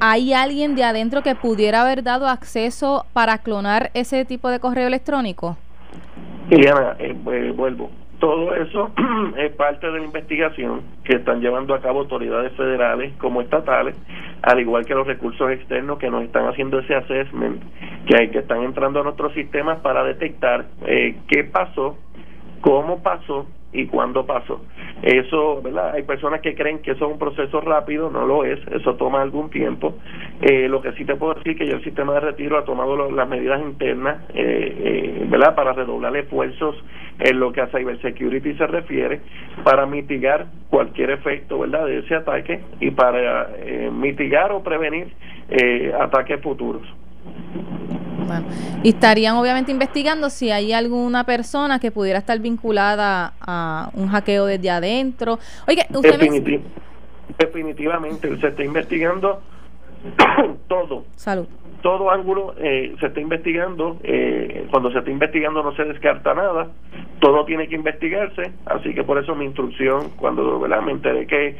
¿hay 0.00 0.32
alguien 0.32 0.74
de 0.74 0.84
adentro 0.84 1.22
que 1.22 1.34
pudiera 1.34 1.82
haber 1.82 2.02
dado 2.02 2.28
acceso 2.28 3.06
para 3.12 3.38
clonar 3.38 3.90
ese 3.94 4.24
tipo 4.24 4.48
de 4.48 4.60
correo 4.60 4.86
electrónico? 4.86 5.56
Liliana, 6.50 6.96
eh, 6.98 7.16
pues, 7.24 7.54
vuelvo 7.56 7.90
todo 8.22 8.54
eso 8.54 8.92
es 9.36 9.52
parte 9.56 9.90
de 9.90 9.98
la 9.98 10.04
investigación 10.04 10.82
que 11.02 11.16
están 11.16 11.40
llevando 11.40 11.74
a 11.74 11.80
cabo 11.80 11.98
autoridades 11.98 12.52
federales 12.52 13.12
como 13.18 13.42
estatales, 13.42 13.96
al 14.42 14.60
igual 14.60 14.86
que 14.86 14.94
los 14.94 15.08
recursos 15.08 15.50
externos 15.50 15.98
que 15.98 16.08
nos 16.08 16.22
están 16.22 16.46
haciendo 16.46 16.78
ese 16.78 16.94
assessment, 16.94 17.60
que, 18.06 18.30
que 18.30 18.38
están 18.38 18.62
entrando 18.62 19.00
a 19.00 19.02
nuestros 19.02 19.34
sistemas 19.34 19.80
para 19.80 20.04
detectar 20.04 20.66
eh, 20.86 21.16
qué 21.26 21.42
pasó, 21.42 21.98
cómo 22.62 23.02
pasó 23.02 23.46
y 23.72 23.86
cuándo 23.86 24.24
pasó. 24.24 24.60
Eso, 25.02 25.60
¿verdad? 25.62 25.94
Hay 25.94 26.02
personas 26.04 26.40
que 26.40 26.54
creen 26.54 26.80
que 26.80 26.92
eso 26.92 27.06
es 27.06 27.12
un 27.12 27.18
proceso 27.18 27.60
rápido, 27.60 28.10
no 28.10 28.24
lo 28.24 28.44
es, 28.44 28.60
eso 28.68 28.94
toma 28.94 29.20
algún 29.20 29.50
tiempo. 29.50 29.96
Eh, 30.40 30.68
lo 30.68 30.80
que 30.80 30.92
sí 30.92 31.04
te 31.04 31.16
puedo 31.16 31.34
decir 31.34 31.56
que 31.56 31.66
ya 31.66 31.74
el 31.74 31.84
sistema 31.84 32.14
de 32.14 32.20
retiro 32.20 32.58
ha 32.58 32.64
tomado 32.64 33.10
las 33.10 33.28
medidas 33.28 33.60
internas, 33.60 34.22
eh, 34.34 34.76
eh, 34.78 35.26
¿verdad? 35.28 35.54
Para 35.54 35.72
redoblar 35.72 36.16
esfuerzos 36.16 36.76
en 37.18 37.40
lo 37.40 37.52
que 37.52 37.62
a 37.62 37.66
cybersecurity 37.68 38.54
se 38.54 38.66
refiere, 38.66 39.20
para 39.64 39.86
mitigar 39.86 40.46
cualquier 40.70 41.10
efecto, 41.10 41.58
¿verdad? 41.58 41.86
De 41.86 41.98
ese 41.98 42.14
ataque 42.14 42.60
y 42.80 42.90
para 42.90 43.48
eh, 43.56 43.90
mitigar 43.92 44.52
o 44.52 44.62
prevenir 44.62 45.12
ataques 45.98 46.40
futuros. 46.40 46.82
Y 48.82 48.90
estarían 48.90 49.36
obviamente 49.36 49.70
investigando 49.70 50.30
si 50.30 50.50
hay 50.50 50.72
alguna 50.72 51.24
persona 51.24 51.78
que 51.78 51.90
pudiera 51.90 52.18
estar 52.18 52.38
vinculada 52.38 53.34
a 53.40 53.90
un 53.94 54.08
hackeo 54.08 54.46
desde 54.46 54.70
adentro. 54.70 55.38
Oye, 55.66 55.86
usted 55.90 56.18
Definitivamente, 57.38 58.36
se 58.38 58.48
está 58.48 58.64
investigando 58.64 59.40
todo. 60.68 61.04
Salud. 61.16 61.46
Todo 61.80 62.10
ángulo 62.10 62.54
eh, 62.58 62.94
se 63.00 63.06
está 63.06 63.20
investigando. 63.20 63.98
Eh, 64.04 64.66
cuando 64.70 64.92
se 64.92 64.98
está 64.98 65.10
investigando 65.10 65.62
no 65.62 65.74
se 65.74 65.84
descarta 65.84 66.34
nada. 66.34 66.68
Todo 67.20 67.44
tiene 67.44 67.68
que 67.68 67.74
investigarse. 67.74 68.52
Así 68.66 68.94
que 68.94 69.02
por 69.02 69.18
eso 69.18 69.34
mi 69.34 69.46
instrucción, 69.46 70.10
cuando 70.16 70.60
¿verdad? 70.60 70.82
me 70.82 70.92
enteré 70.92 71.26
que, 71.26 71.56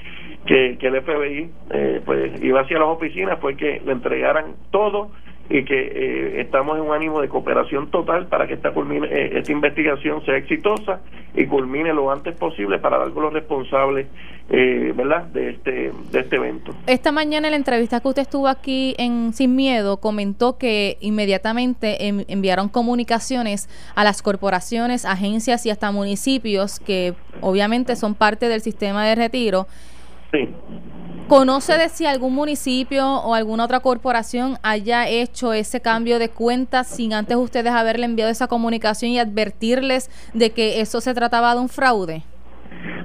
que, 0.47 0.87
el 0.87 1.03
FBI 1.03 1.51
eh, 1.71 2.01
pues 2.05 2.43
iba 2.43 2.61
hacia 2.61 2.79
las 2.79 2.89
oficinas, 2.89 3.41
fue 3.41 3.57
que 3.57 3.81
le 3.85 3.93
entregaran 3.93 4.55
todo 4.71 5.11
y 5.53 5.65
que 5.65 5.75
eh, 5.79 6.41
estamos 6.41 6.79
en 6.79 6.85
un 6.85 6.95
ánimo 6.95 7.21
de 7.21 7.29
cooperación 7.29 7.91
total 7.91 8.27
para 8.27 8.47
que 8.47 8.55
esta, 8.55 8.71
eh, 8.71 9.33
esta 9.35 9.53
investigación 9.53 10.25
sea 10.25 10.39
exitosa 10.39 11.03
y 11.35 11.45
culmine 11.45 11.93
lo 11.93 12.11
antes 12.11 12.35
posible 12.37 12.79
para 12.79 12.97
dar 12.97 13.11
con 13.11 13.25
los 13.25 13.35
responsables 13.35 14.07
eh, 14.49 14.93
¿verdad? 14.97 15.25
De, 15.25 15.51
este, 15.51 15.93
de 16.11 16.21
este 16.21 16.37
evento. 16.37 16.75
Esta 16.87 17.13
mañana 17.13 17.49
en 17.49 17.53
la 17.53 17.57
entrevista 17.59 18.01
que 18.01 18.09
usted 18.09 18.23
estuvo 18.23 18.49
aquí 18.49 18.95
en 18.99 19.35
Sin 19.35 19.55
Miedo 19.55 19.99
comentó 19.99 20.57
que 20.57 20.97
inmediatamente 21.01 22.09
enviaron 22.29 22.71
comunicaciones 22.71 23.69
a 23.95 24.05
las 24.05 24.23
corporaciones, 24.23 25.05
agencias 25.05 25.67
y 25.67 25.71
hasta 25.71 25.93
municipios 25.93 26.81
que 26.81 27.13
obviamente 27.43 27.95
son 27.95 28.15
parte 28.15 28.49
del 28.49 28.63
sistema 28.63 29.07
de 29.07 29.17
retiro. 29.17 29.67
Sí. 30.33 30.49
¿Conoce 31.29 31.79
de 31.79 31.89
si 31.89 32.05
algún 32.05 32.35
municipio 32.35 33.07
o 33.07 33.35
alguna 33.35 33.65
otra 33.65 33.81
corporación 33.81 34.57
haya 34.63 35.09
hecho 35.09 35.53
ese 35.53 35.81
cambio 35.81 36.19
de 36.19 36.29
cuentas 36.29 36.89
sin 36.89 37.15
antes 37.15 37.37
ustedes 37.37 37.73
haberle 37.73 38.05
enviado 38.05 38.31
esa 38.31 38.49
comunicación 38.49 39.13
y 39.13 39.19
advertirles 39.19 40.11
de 40.35 40.51
que 40.51 40.81
eso 40.81 41.01
se 41.01 41.15
trataba 41.15 41.55
de 41.55 41.61
un 41.61 41.69
fraude? 41.69 42.23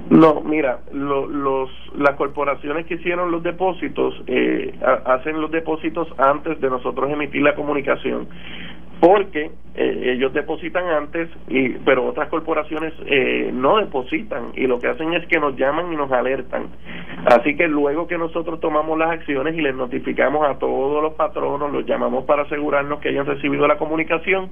No, 0.10 0.42
mira, 0.42 0.80
los, 0.94 1.70
las 1.98 2.16
corporaciones 2.16 2.86
que 2.86 2.96
hicieron 2.96 3.30
los 3.30 3.44
depósitos 3.44 4.14
eh, 4.28 4.74
hacen 5.06 5.42
los 5.42 5.52
depósitos 5.52 6.08
antes 6.18 6.60
de 6.62 6.70
nosotros 6.70 7.10
emitir 7.12 7.42
la 7.42 7.56
comunicación 7.56 8.28
porque 9.00 9.52
eh, 9.80 10.14
ellos 10.16 10.34
depositan 10.34 10.88
antes, 10.88 11.30
y, 11.48 11.70
pero 11.86 12.08
otras 12.08 12.30
corporaciones 12.30 12.94
eh, 13.06 13.52
no 13.54 13.78
depositan 13.78 14.52
y 14.56 14.66
lo 14.66 14.80
que 14.80 14.88
hacen 14.88 15.14
es 15.14 15.28
que 15.28 15.40
nos 15.40 15.56
llaman 15.56 15.94
y 15.94 15.96
nos 15.96 16.12
alertan. 16.12 16.70
Así 17.26 17.56
que 17.56 17.68
luego 17.68 18.08
que 18.08 18.18
nosotros 18.18 18.60
tomamos 18.60 18.98
las 18.98 19.12
acciones 19.12 19.56
y 19.56 19.62
les 19.62 19.76
notificamos 19.76 20.48
a 20.48 20.58
todos 20.58 21.04
los 21.04 21.14
patronos, 21.14 21.72
los 21.72 21.86
llamamos 21.86 22.26
para 22.26 22.44
asegurarnos 22.44 23.00
que 23.00 23.10
hayan 23.10 23.28
recibido 23.28 23.68
la 23.68 23.78
comunicación, 23.78 24.50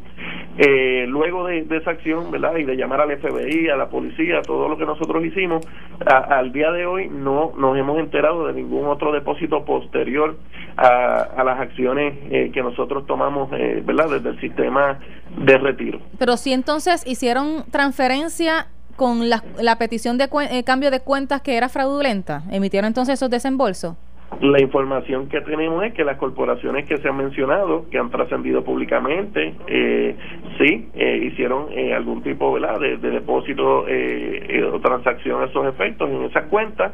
eh, 0.60 1.06
luego 1.08 1.48
de, 1.48 1.66
esa 1.72 1.90
acción, 1.90 2.30
¿verdad? 2.30 2.58
Y 2.58 2.64
de 2.64 2.75
llamar 2.78 3.02
al 3.02 3.18
FBI, 3.18 3.70
a 3.70 3.78
la 3.78 3.90
policía, 3.90 4.44
todo 4.44 4.70
lo 4.70 4.78
que 4.78 4.86
nosotros 4.86 5.25
hicimos, 5.25 5.66
al 6.06 6.52
día 6.52 6.72
de 6.72 6.86
hoy 6.86 7.10
no 7.10 7.52
nos 7.58 7.75
hemos 7.78 7.98
enterado 7.98 8.46
de 8.46 8.54
ningún 8.54 8.86
otro 8.88 9.12
depósito 9.12 9.66
posterior 9.66 10.36
a, 10.77 11.22
a 11.38 11.44
las 11.44 11.60
acciones 11.60 12.51
que 12.53 12.62
nosotros 12.62 13.05
tomamos, 13.05 13.50
¿verdad? 13.50 14.10
Desde 14.10 14.29
el 14.29 14.39
sistema 14.39 15.00
de 15.38 15.58
retiro. 15.58 16.00
Pero 16.20 16.38
si 16.38 16.53
entonces 16.53 17.05
hicieron 17.08 17.63
transferencia 17.72 18.67
con 18.96 19.29
la, 19.29 19.44
la 19.62 19.77
petición 19.77 20.17
de 20.17 20.29
eh, 20.50 20.63
cambio 20.63 20.89
de 20.91 21.01
cuentas 21.01 21.41
que 21.41 21.58
era 21.58 21.67
fraudulenta, 21.70 22.44
emitieron 22.51 22.88
entonces 22.88 23.15
esos 23.15 23.29
desembolsos. 23.29 23.96
La 24.41 24.60
información 24.62 25.29
que 25.29 25.39
tenemos 25.41 25.84
es 25.84 25.94
que 25.94 26.03
las 26.03 26.17
corporaciones 26.17 26.88
que 26.88 26.98
se 26.98 27.08
han 27.08 27.15
mencionado, 27.15 27.89
que 27.89 27.98
han 27.98 28.10
trascendido 28.10 28.63
públicamente, 28.63 29.53
eh, 29.67 30.15
sí, 30.58 30.89
eh, 30.94 31.29
hicieron 31.32 31.67
eh, 31.72 31.94
algún 31.94 32.22
tipo 32.24 32.58
De, 32.58 32.98
de 32.98 33.10
depósito 33.12 33.86
eh, 33.88 34.63
o 34.74 34.79
transacción 34.79 35.41
a 35.41 35.46
esos 35.46 35.65
efectos 35.67 36.10
en 36.10 36.24
esas 36.24 36.46
cuentas 36.46 36.91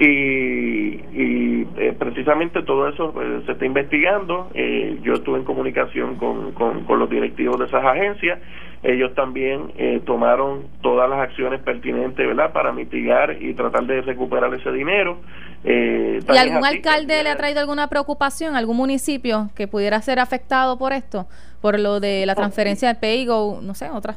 y, 0.00 0.06
y 0.06 1.68
eh, 1.76 1.94
precisamente 1.98 2.62
todo 2.62 2.88
eso 2.88 3.12
eh, 3.20 3.42
se 3.44 3.52
está 3.52 3.66
investigando. 3.66 4.48
Eh, 4.54 4.98
yo 5.02 5.12
estuve 5.12 5.38
en 5.38 5.44
comunicación 5.44 6.16
con, 6.16 6.52
con, 6.52 6.98
los 6.98 7.10
directivos 7.10 7.58
de 7.58 7.66
esas 7.66 7.84
agencias. 7.84 8.38
Ellos 8.82 9.14
también 9.14 9.74
tomaron 10.06 10.62
todas 10.80 11.08
las 11.10 11.20
acciones 11.20 11.60
pertinentes 11.60 12.26
¿verdad? 12.26 12.50
para 12.50 12.72
mitigar 12.72 13.36
y 13.38 13.52
tratar 13.52 13.84
de 13.84 14.00
recuperar 14.00 14.54
ese 14.54 14.72
dinero. 14.72 15.18
¿Y 15.64 16.38
algún 16.38 16.64
alcalde 16.64 17.22
le 17.22 17.28
ha 17.28 17.36
traído 17.36 17.60
alguna 17.60 17.88
preocupación, 17.88 18.56
algún 18.56 18.78
municipio 18.78 19.50
que 19.54 19.68
pudiera 19.68 20.00
ser 20.00 20.18
afectado 20.18 20.78
por 20.78 20.94
esto, 20.94 21.26
por 21.60 21.78
lo 21.78 22.00
de 22.00 22.24
la 22.24 22.34
transferencia 22.34 22.88
de 22.88 22.94
PayGo, 22.94 23.60
no 23.62 23.74
sé, 23.74 23.90
otra? 23.90 24.16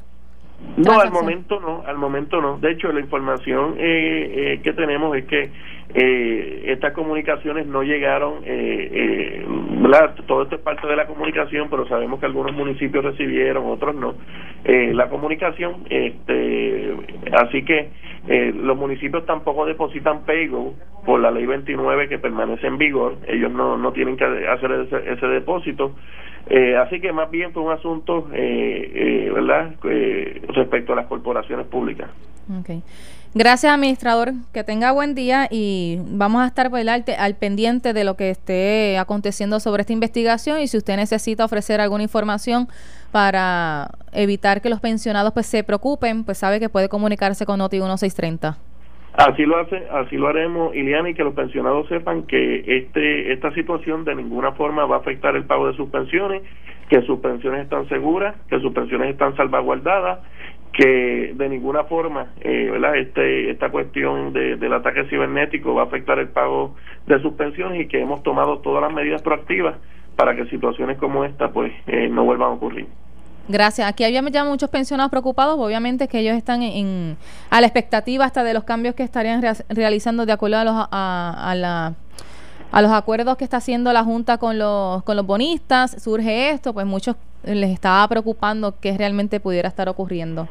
No, 0.78 1.00
al 1.00 1.12
momento 1.12 1.60
no, 1.60 1.84
al 1.86 1.98
momento 1.98 2.42
no. 2.42 2.58
De 2.58 2.72
hecho, 2.72 2.92
la 2.92 3.00
información 3.00 3.76
eh, 3.78 4.60
que 4.64 4.74
tenemos 4.74 5.16
es 5.16 5.26
que 5.26 5.52
eh, 5.96 6.64
estas 6.68 6.94
comunicaciones 6.94 7.68
no 7.68 7.84
llegaron, 7.84 8.40
eh, 8.46 8.90
eh, 8.92 9.46
todo 10.26 10.44
esto 10.44 10.56
es 10.56 10.62
parte 10.62 10.88
de 10.88 10.96
la 10.96 11.06
comunicación, 11.06 11.68
pero 11.70 11.88
sabemos 11.88 12.20
que 12.20 12.26
algunos 12.26 12.56
municipios 12.56 13.04
recibieron, 13.04 13.66
otros 13.68 13.94
no, 13.94 14.16
eh, 14.64 14.92
la 14.94 15.10
comunicación, 15.10 15.84
este, 15.90 16.96
así 17.34 17.64
que 17.64 17.90
eh, 18.28 18.54
los 18.56 18.78
municipios 18.78 19.26
tampoco 19.26 19.66
depositan 19.66 20.26
PayGo 20.26 20.74
por 21.06 21.20
la 21.20 21.32
ley 21.32 21.46
29 21.46 22.08
que 22.08 22.20
permanece 22.20 22.68
en 22.68 22.78
vigor, 22.78 23.18
ellos 23.28 23.52
no, 23.52 23.78
no 23.78 23.92
tienen 23.92 24.16
que 24.16 24.26
hacer 24.26 24.72
ese, 24.72 25.12
ese 25.12 25.28
depósito, 25.28 25.94
eh, 26.50 26.76
así 26.76 27.00
que 27.00 27.14
más 27.14 27.32
bien 27.32 27.54
fue 27.54 27.64
un 27.64 27.72
asunto, 27.72 28.30
eh, 28.34 28.92
eh, 28.94 29.32
¿verdad?, 29.34 29.76
respecto 30.50 30.94
a 30.94 30.96
las 30.96 31.08
corporaciones 31.08 31.68
públicas. 31.68 32.10
Okay. 32.60 32.82
Gracias, 33.36 33.74
administrador. 33.74 34.34
Que 34.54 34.64
tenga 34.64 34.92
buen 34.92 35.16
día 35.16 35.48
y 35.50 35.98
vamos 36.08 36.44
a 36.44 36.48
estar 36.48 36.70
al 36.74 37.36
pendiente 37.36 37.94
de 37.94 38.04
lo 38.04 38.16
que 38.16 38.30
esté 38.30 38.98
aconteciendo 38.98 39.60
sobre 39.60 39.82
esta 39.82 39.94
investigación 39.94 40.60
y 40.60 40.68
si 40.68 40.78
usted 40.78 40.98
necesita 40.98 41.46
ofrecer 41.46 41.82
alguna 41.82 42.04
información 42.04 42.68
para 43.12 43.90
evitar 44.12 44.62
que 44.62 44.70
los 44.70 44.80
pensionados 44.80 45.34
pues 45.34 45.48
se 45.48 45.64
preocupen, 45.64 46.26
pues 46.26 46.38
sabe 46.38 46.60
que 46.60 46.70
puede 46.70 46.90
comunicarse 46.90 47.46
con 47.46 47.58
Noti 47.60 47.78
1630. 47.78 48.58
Así 49.14 49.46
lo 49.46 49.60
hace, 49.60 49.84
así 49.92 50.18
lo 50.18 50.28
haremos, 50.28 50.76
Iliana, 50.76 51.10
y 51.10 51.14
que 51.14 51.24
los 51.24 51.36
pensionados 51.36 51.88
sepan 51.88 52.24
que 52.24 52.64
este 52.66 53.32
esta 53.32 53.54
situación 53.54 54.06
de 54.06 54.16
ninguna 54.16 54.54
forma 54.54 54.86
va 54.86 54.98
a 54.98 55.00
afectar 55.00 55.36
el 55.36 55.46
pago 55.46 55.68
de 55.68 55.76
sus 55.76 55.90
pensiones, 55.90 56.42
que 56.90 57.02
sus 57.04 57.20
pensiones 57.20 57.64
están 57.64 57.88
seguras, 57.90 58.36
que 58.50 58.60
sus 58.60 58.74
pensiones 58.74 59.12
están 59.12 59.36
salvaguardadas 59.38 60.20
que 60.74 61.34
de 61.36 61.50
ninguna 61.50 61.84
forma 61.84 62.34
eh, 62.42 62.70
¿verdad? 62.72 62.98
Este, 62.98 63.52
esta 63.52 63.70
cuestión 63.70 64.34
de, 64.34 64.58
del 64.58 64.74
ataque 64.74 65.06
cibernético 65.06 65.76
va 65.76 65.84
a 65.84 65.86
afectar 65.86 66.18
el 66.20 66.30
pago 66.30 66.76
de 67.06 67.22
sus 67.22 67.34
pensiones 67.34 67.82
y 67.82 67.88
que 67.88 68.02
hemos 68.02 68.24
tomado 68.24 68.60
todas 68.60 68.82
las 68.82 68.92
medidas 68.92 69.22
proactivas 69.22 69.76
para 70.16 70.36
que 70.36 70.46
situaciones 70.48 70.98
como 70.98 71.26
esta 71.26 71.52
pues 71.52 71.72
eh, 71.88 72.10
no 72.10 72.26
vuelvan 72.26 72.50
a 72.50 72.54
ocurrir. 72.54 72.88
Gracias. 73.48 73.88
Aquí 73.88 74.04
había 74.04 74.22
ya 74.30 74.44
muchos 74.46 74.70
pensionados 74.70 75.10
preocupados, 75.12 75.60
obviamente 75.60 76.08
que 76.08 76.20
ellos 76.20 76.36
están 76.36 76.64
en, 76.64 77.18
a 77.50 77.60
la 77.60 77.68
expectativa 77.68 78.26
hasta 78.26 78.44
de 78.44 78.54
los 78.54 78.64
cambios 78.64 78.96
que 78.96 79.04
estarían 79.04 79.44
realizando 79.70 80.26
de 80.26 80.32
acuerdo 80.32 80.58
a 80.58 80.64
los, 80.64 80.74
a, 80.76 81.52
a, 81.52 81.56
la, 81.56 81.94
a 82.72 82.82
los 82.82 82.92
acuerdos 82.92 83.36
que 83.36 83.44
está 83.44 83.58
haciendo 83.58 83.92
la 83.92 84.04
Junta 84.04 84.38
con 84.38 84.58
los, 84.58 85.04
con 85.04 85.18
los 85.18 85.26
bonistas. 85.26 86.02
Surge 86.02 86.52
esto, 86.52 86.74
pues 86.74 86.86
muchos 86.86 87.18
les 87.44 87.72
estaba 87.72 88.08
preocupando 88.08 88.76
qué 88.80 88.98
realmente 88.98 89.42
pudiera 89.42 89.68
estar 89.68 89.90
ocurriendo. 89.90 90.48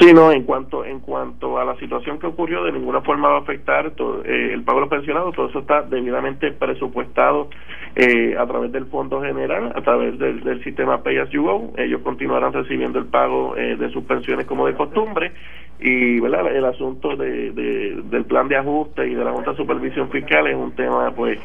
Sí, 0.00 0.12
no, 0.12 0.32
en 0.32 0.42
cuanto 0.42 0.84
en 0.84 0.98
cuanto 0.98 1.58
a 1.58 1.64
la 1.64 1.76
situación 1.76 2.18
que 2.18 2.26
ocurrió, 2.26 2.64
de 2.64 2.72
ninguna 2.72 3.00
forma 3.02 3.28
va 3.28 3.36
a 3.36 3.40
afectar 3.40 3.92
eh, 4.24 4.50
el 4.52 4.62
pago 4.64 4.78
de 4.78 4.80
los 4.82 4.90
pensionados, 4.90 5.34
todo 5.36 5.48
eso 5.48 5.60
está 5.60 5.82
debidamente 5.82 6.50
presupuestado 6.50 7.48
eh, 7.94 8.34
a 8.36 8.44
través 8.44 8.72
del 8.72 8.86
Fondo 8.86 9.22
General, 9.22 9.72
a 9.74 9.80
través 9.82 10.18
del, 10.18 10.64
sistema 10.64 11.02
Pay 11.02 11.18
As 11.18 11.30
You 11.30 11.44
Go, 11.44 11.72
ellos 11.76 12.00
continuarán 12.02 12.52
recibiendo 12.52 12.98
el 12.98 13.06
pago 13.06 13.56
eh, 13.56 13.76
de 13.76 13.90
sus 13.90 14.02
pensiones 14.04 14.46
como 14.46 14.66
de 14.66 14.74
costumbre. 14.74 15.32
Y 15.78 16.18
¿verdad? 16.20 16.54
el 16.54 16.64
asunto 16.64 17.16
de, 17.16 17.50
del 17.52 18.24
plan 18.24 18.48
de 18.48 18.56
ajuste 18.56 19.06
y 19.06 19.14
de 19.14 19.24
la 19.24 19.32
Junta 19.32 19.54
Supervisión 19.54 20.08
Fiscal 20.08 20.46
es 20.46 20.56
un 20.56 20.72
tema 20.72 21.12
pues 21.14 21.38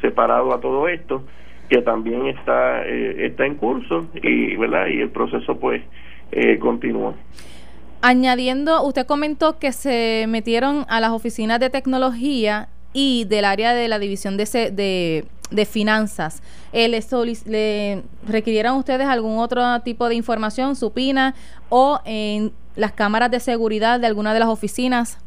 separado 0.00 0.52
a 0.52 0.60
todo 0.60 0.88
esto 0.88 1.22
que 1.70 1.80
también 1.82 2.26
está 2.26 2.84
está 2.84 3.46
en 3.46 3.54
curso 3.54 4.08
y 4.14 4.56
verdad 4.56 4.88
y 4.88 5.00
el 5.00 5.10
proceso 5.10 5.58
pues 5.58 5.80
continúa 6.58 7.14
Añadiendo, 8.00 8.82
usted 8.84 9.06
comentó 9.06 9.58
que 9.58 9.72
se 9.72 10.26
metieron 10.28 10.84
a 10.88 11.00
las 11.00 11.10
oficinas 11.10 11.58
de 11.58 11.68
tecnología 11.68 12.68
y 12.92 13.24
del 13.24 13.44
área 13.44 13.74
de 13.74 13.88
la 13.88 13.98
división 13.98 14.36
de, 14.36 14.44
de, 14.72 15.24
de 15.50 15.64
finanzas. 15.64 16.42
Eh, 16.72 16.88
¿Le, 16.88 17.00
¿Le 17.46 18.02
requirieron 18.26 18.76
ustedes 18.76 19.06
algún 19.06 19.38
otro 19.38 19.80
tipo 19.80 20.08
de 20.08 20.14
información, 20.14 20.76
supina, 20.76 21.34
o 21.70 22.00
en 22.04 22.52
las 22.76 22.92
cámaras 22.92 23.30
de 23.30 23.40
seguridad 23.40 23.98
de 23.98 24.06
alguna 24.06 24.32
de 24.32 24.40
las 24.40 24.48
oficinas? 24.48 25.18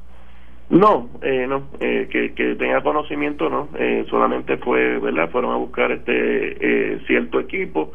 No, 0.70 1.10
eh, 1.22 1.48
no, 1.50 1.64
eh, 1.82 2.08
que, 2.10 2.34
que, 2.34 2.56
tenga 2.56 2.82
conocimiento, 2.82 3.50
no, 3.50 3.68
eh, 3.78 4.06
solamente 4.10 4.56
fue, 4.56 5.00
¿verdad? 5.00 5.30
Fueron 5.30 5.52
a 5.52 5.58
buscar 5.58 5.92
este 5.92 7.00
cierto 7.08 7.42
equipo 7.42 7.92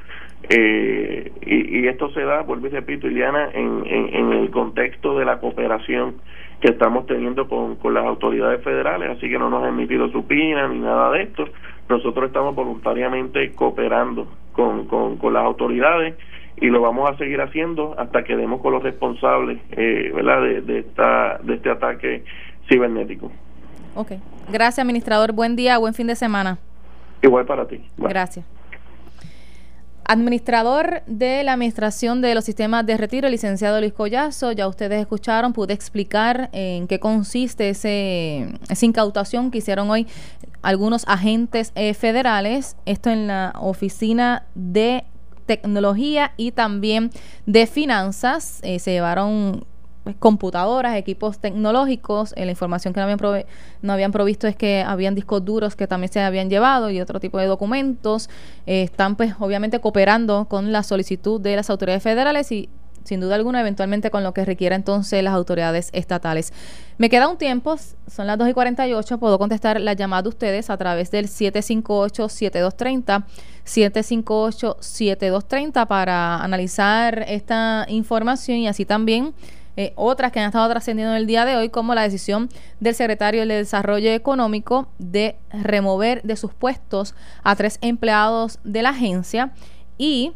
eh, 1.47 1.67
y, 1.69 1.87
esto 1.87 2.11
se 2.11 2.23
da, 2.23 2.43
vuelvo 2.43 2.67
y 2.67 2.71
repito, 2.71 3.07
Iliana, 3.07 3.51
en, 3.53 3.85
en, 3.87 4.33
el 4.33 4.51
contexto 4.51 5.19
de 5.19 5.25
la 5.25 5.39
cooperación 5.39 6.17
que 6.61 6.69
estamos 6.69 7.07
teniendo 7.07 7.49
con, 7.49 7.77
con 7.77 7.95
las 7.95 8.05
autoridades 8.05 8.63
federales, 8.63 9.11
así 9.11 9.29
que 9.29 9.39
no 9.39 9.49
nos 9.51 9.63
han 9.63 9.71
emitido 9.71 10.09
supina 10.11 10.69
ni 10.69 10.81
nada 10.81 11.13
de 11.13 11.23
esto. 11.23 11.45
Nosotros 11.89 12.27
estamos 12.27 12.55
voluntariamente 12.55 13.53
cooperando 13.53 14.27
con, 14.53 14.87
con, 14.87 15.19
con 15.19 15.33
las 15.33 15.45
autoridades 15.45 16.17
y 16.57 16.67
lo 16.67 16.81
vamos 16.81 17.11
a 17.11 17.17
seguir 17.17 17.41
haciendo 17.41 17.95
hasta 17.99 18.25
que 18.25 18.37
demos 18.37 18.61
con 18.61 18.73
los 18.73 18.83
responsables 18.83 19.61
eh, 19.73 20.11
¿verdad? 20.15 20.43
De, 20.43 20.63
de, 20.63 20.79
esta, 20.81 21.39
de 21.43 21.55
este 21.55 21.71
ataque 21.71 22.25
cibernético. 22.69 23.31
Ok. 23.95 24.13
Gracias, 24.51 24.79
administrador. 24.81 25.33
Buen 25.33 25.57
día, 25.57 25.79
buen 25.79 25.95
fin 25.95 26.07
de 26.07 26.17
semana. 26.17 26.59
Igual 27.23 27.47
para 27.47 27.67
ti. 27.67 27.81
Gracias. 27.97 28.45
Administrador 30.09 31.03
de 31.07 31.43
la 31.43 31.55
Administración 31.55 32.21
de 32.21 32.35
los 32.35 32.45
Sistemas 32.45 32.87
de 32.87 32.97
Retiro, 32.97 33.29
licenciado 33.29 33.81
Luis 33.81 33.93
Collazo, 33.93 34.53
ya 34.53 34.69
ustedes 34.69 35.01
escucharon, 35.01 35.53
pude 35.53 35.75
explicar 35.75 36.49
en 36.53 36.87
qué 36.87 37.01
consiste 37.01 37.71
ese, 37.71 38.47
esa 38.69 38.87
incautación 38.87 39.51
que 39.51 39.59
hicieron 39.59 39.91
hoy 39.91 40.07
algunos 40.63 41.05
agentes 41.09 41.73
eh, 41.75 41.93
federales, 41.95 42.77
esto 42.87 43.11
en 43.11 43.27
la 43.27 43.53
Oficina 43.59 44.47
de 44.55 45.05
Tecnología 45.47 46.33
y 46.37 46.53
también 46.53 47.11
de 47.47 47.67
Finanzas, 47.67 48.61
eh, 48.63 48.79
se 48.79 48.93
llevaron 48.93 49.65
computadoras, 50.15 50.97
equipos 50.97 51.39
tecnológicos. 51.39 52.33
Eh, 52.37 52.45
la 52.45 52.53
información 52.53 52.95
que 52.95 53.01
no 53.01 53.05
habían, 53.05 53.45
no 53.83 53.93
habían 53.93 54.13
provisto 54.13 54.47
es 54.47 54.57
que 54.57 54.83
habían 54.83 55.15
discos 55.15 55.45
duros 55.45 55.77
que 55.77 55.87
también 55.87 56.13
se 56.13 56.21
habían 56.21 56.49
llevado 56.49 56.91
y 56.91 57.01
otro 57.01 57.21
tipo 57.21 57.39
de 57.39 57.47
documentos. 57.47 58.31
Eh, 58.67 58.83
están 58.83 59.17
pues 59.17 59.35
obviamente 59.39 59.81
cooperando 59.81 60.47
con 60.49 60.73
la 60.73 60.83
solicitud 60.83 61.41
de 61.41 61.57
las 61.57 61.71
autoridades 61.71 62.03
federales 62.03 62.51
y 62.53 62.69
sin 63.07 63.21
duda 63.21 63.37
alguna 63.37 63.61
eventualmente 63.61 64.11
con 64.11 64.25
lo 64.25 64.35
que 64.35 64.45
requiera 64.45 64.75
entonces 64.75 65.23
las 65.23 65.35
autoridades 65.35 65.91
estatales. 65.93 66.53
Me 66.99 67.09
queda 67.09 67.29
un 67.29 67.39
tiempo, 67.39 67.77
son 68.11 68.27
las 68.27 68.37
2 68.39 68.49
y 68.49 68.53
48, 68.53 69.19
puedo 69.19 69.39
contestar 69.39 69.81
la 69.81 69.93
llamada 69.93 70.23
de 70.23 70.31
ustedes 70.31 70.71
a 70.71 70.77
través 70.77 71.13
del 71.13 71.29
758-7230, 71.29 73.25
758-7230 73.65 75.87
para 75.87 76.43
analizar 76.43 77.25
esta 77.29 77.87
información 77.89 78.57
y 78.59 78.67
así 78.69 78.85
también 78.85 79.35
eh, 79.77 79.93
otras 79.97 80.33
que 80.33 80.41
han 80.41 80.47
estado 80.47 80.69
trascendiendo 80.69 81.13
en 81.15 81.19
el 81.19 81.27
día 81.27 81.45
de 81.45 81.57
hoy, 81.57 81.69
como 81.69 81.95
la 81.95 82.03
decisión 82.03 82.49
del 82.81 82.95
secretario 82.95 83.47
de 83.47 83.55
Desarrollo 83.55 84.11
Económico 84.11 84.89
de 84.99 85.37
remover 85.51 86.23
de 86.23 86.37
sus 86.37 86.55
puestos 86.55 87.15
a 87.43 87.57
tres 87.57 87.79
empleados 87.83 88.59
de 88.65 88.83
la 88.83 88.91
agencia 88.91 89.53
y 89.99 90.33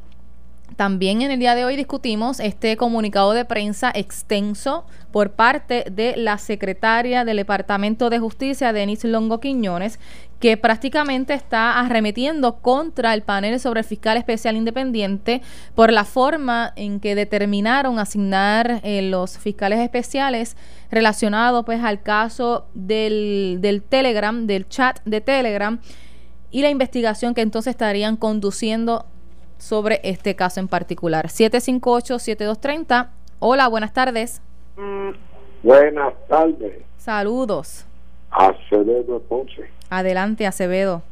también 0.81 1.21
en 1.21 1.31
el 1.31 1.39
día 1.39 1.55
de 1.55 1.67
hoy 1.67 1.77
discutimos 1.77 2.41
este 2.41 2.79
comunicado 2.79 3.35
de 3.35 3.45
prensa 3.45 3.93
extenso 3.95 4.87
por 5.13 5.33
parte 5.33 5.85
de 5.93 6.17
la 6.17 6.39
secretaria 6.39 7.27
del 7.27 7.37
Departamento 7.37 8.09
de 8.09 8.19
Justicia, 8.19 8.73
Denise 8.73 9.07
Longo 9.07 9.41
Quiñones, 9.41 10.01
que 10.39 10.57
prácticamente 10.57 11.35
está 11.35 11.79
arremetiendo 11.79 12.61
contra 12.63 13.13
el 13.13 13.21
panel 13.21 13.61
sobre 13.61 13.81
el 13.81 13.87
fiscal 13.87 14.17
especial 14.17 14.57
independiente 14.57 15.43
por 15.75 15.93
la 15.93 16.07
forma 16.07 16.73
en 16.77 16.99
que 16.99 17.15
determinaron 17.15 17.99
asignar 17.99 18.81
eh, 18.83 19.03
los 19.03 19.37
fiscales 19.37 19.81
especiales 19.81 20.57
relacionados 20.91 21.63
pues 21.67 21.85
al 21.85 22.01
caso 22.01 22.69
del, 22.73 23.59
del 23.61 23.83
Telegram, 23.83 24.47
del 24.47 24.67
chat 24.67 24.99
de 25.05 25.21
Telegram 25.21 25.79
y 26.51 26.63
la 26.63 26.71
investigación 26.71 27.35
que 27.35 27.43
entonces 27.43 27.73
estarían 27.73 28.17
conduciendo 28.17 29.05
sobre 29.61 30.01
este 30.03 30.35
caso 30.35 30.59
en 30.59 30.69
particular. 30.69 31.27
758-7230. 31.27 33.09
Hola, 33.39 33.69
buenas 33.69 33.93
tardes. 33.93 34.43
Mm. 34.77 35.11
Buenas 35.63 36.15
tardes. 36.29 36.83
Saludos. 36.97 37.87
Acevedo 38.31 39.21
Ponce. 39.21 39.71
Adelante, 39.91 40.47
Acevedo. 40.47 41.03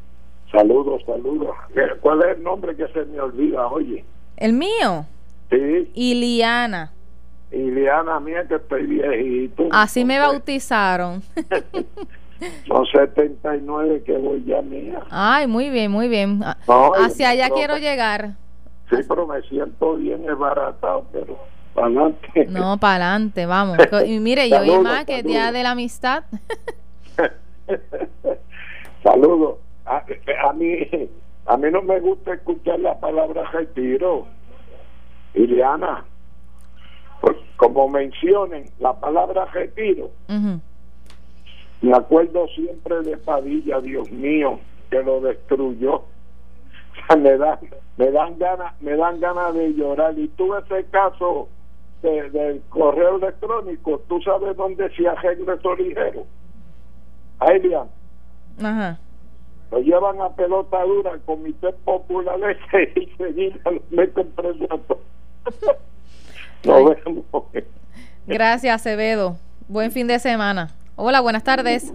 Saludos, 0.50 1.02
saludos. 1.04 1.54
¿Cuál 2.00 2.22
es 2.22 2.36
el 2.36 2.42
nombre 2.42 2.74
que 2.74 2.88
se 2.88 3.04
me 3.04 3.20
olvida, 3.20 3.66
oye? 3.66 4.04
¿El 4.36 4.54
mío? 4.54 5.04
Sí. 5.50 5.90
Iliana. 5.94 6.92
Iliana 7.50 8.20
mía 8.20 8.46
que 8.46 8.54
estoy 8.54 8.86
viejito. 8.86 9.68
Así 9.70 10.04
me 10.04 10.18
bautizaron. 10.18 11.22
Son 12.66 12.86
79 12.86 14.02
que 14.04 14.16
voy 14.16 14.44
ya 14.44 14.62
mía. 14.62 15.00
Ay, 15.10 15.46
muy 15.46 15.70
bien, 15.70 15.90
muy 15.90 16.08
bien. 16.08 16.40
Hacia 16.96 17.30
allá 17.30 17.50
quiero 17.50 17.76
llegar. 17.78 18.34
Sí, 18.90 18.96
pero 19.08 19.26
me 19.26 19.42
siento 19.42 19.96
bien 19.96 20.24
baratado 20.38 21.06
pero 21.12 21.38
para 21.74 21.86
adelante. 21.86 22.46
No, 22.48 22.76
para 22.80 23.12
adelante, 23.12 23.46
vamos. 23.46 23.78
Y 24.06 24.18
mire, 24.20 24.48
yo 24.48 24.60
hoy 24.60 24.78
más 24.78 25.04
que 25.04 25.22
Día 25.22 25.52
de 25.52 25.62
la 25.62 25.72
Amistad. 25.72 26.24
Saludos. 29.02 29.58
A, 29.84 30.04
a, 30.48 30.52
mí, 30.52 30.76
a 31.46 31.56
mí 31.56 31.70
no 31.70 31.82
me 31.82 31.98
gusta 32.00 32.34
escuchar 32.34 32.78
la 32.80 32.98
palabra 32.98 33.50
retiro. 33.50 34.26
Ileana, 35.34 36.04
pues 37.20 37.36
como 37.56 37.88
mencionen 37.88 38.64
la 38.78 38.98
palabra 38.98 39.44
retiro, 39.46 40.10
me 41.80 41.96
acuerdo 41.96 42.46
siempre 42.48 43.02
de 43.02 43.16
Padilla, 43.16 43.80
Dios 43.80 44.10
mío, 44.10 44.58
que 44.90 45.02
lo 45.02 45.20
destruyó. 45.20 46.02
me 47.18 47.36
dan, 47.36 47.58
me 47.96 48.10
dan 48.10 48.38
ganas, 48.38 48.80
me 48.82 48.96
dan 48.96 49.20
ganas 49.20 49.54
de 49.54 49.74
llorar. 49.74 50.18
Y 50.18 50.28
tuve 50.28 50.58
ese 50.60 50.84
caso 50.90 51.48
del 52.02 52.62
correo 52.68 53.16
electrónico, 53.16 54.00
¿tú 54.08 54.20
sabes 54.22 54.56
dónde 54.56 54.88
se 54.94 55.08
arregla 55.08 55.54
eso 55.54 55.74
ligero? 55.74 56.26
Elian. 57.40 57.88
Ajá. 58.62 58.98
Lo 59.70 59.80
llevan 59.80 60.20
a 60.20 60.30
pelota 60.30 60.82
dura 60.84 61.12
al 61.12 61.20
Comité 61.22 61.72
Popular 61.84 62.38
y 62.96 63.06
seguir 63.16 63.60
lo 63.64 63.82
meten 63.90 64.30
preso 64.32 64.80
Nos 66.64 67.04
vemos. 67.04 67.24
Gracias, 68.26 68.74
Acevedo. 68.74 69.36
Buen 69.68 69.92
fin 69.92 70.06
de 70.06 70.18
semana. 70.18 70.70
Hola, 71.00 71.20
buenas 71.20 71.44
tardes. 71.44 71.94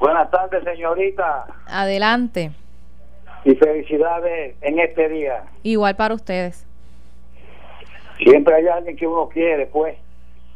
Buenas 0.00 0.30
tardes, 0.30 0.64
señorita. 0.64 1.44
Adelante. 1.66 2.50
Y 3.44 3.54
felicidades 3.54 4.56
en 4.62 4.78
este 4.78 5.10
día. 5.10 5.44
Igual 5.62 5.94
para 5.94 6.14
ustedes. 6.14 6.66
Siempre 8.16 8.54
hay 8.54 8.66
alguien 8.68 8.96
que 8.96 9.06
uno 9.06 9.28
quiere, 9.28 9.66
pues. 9.66 9.98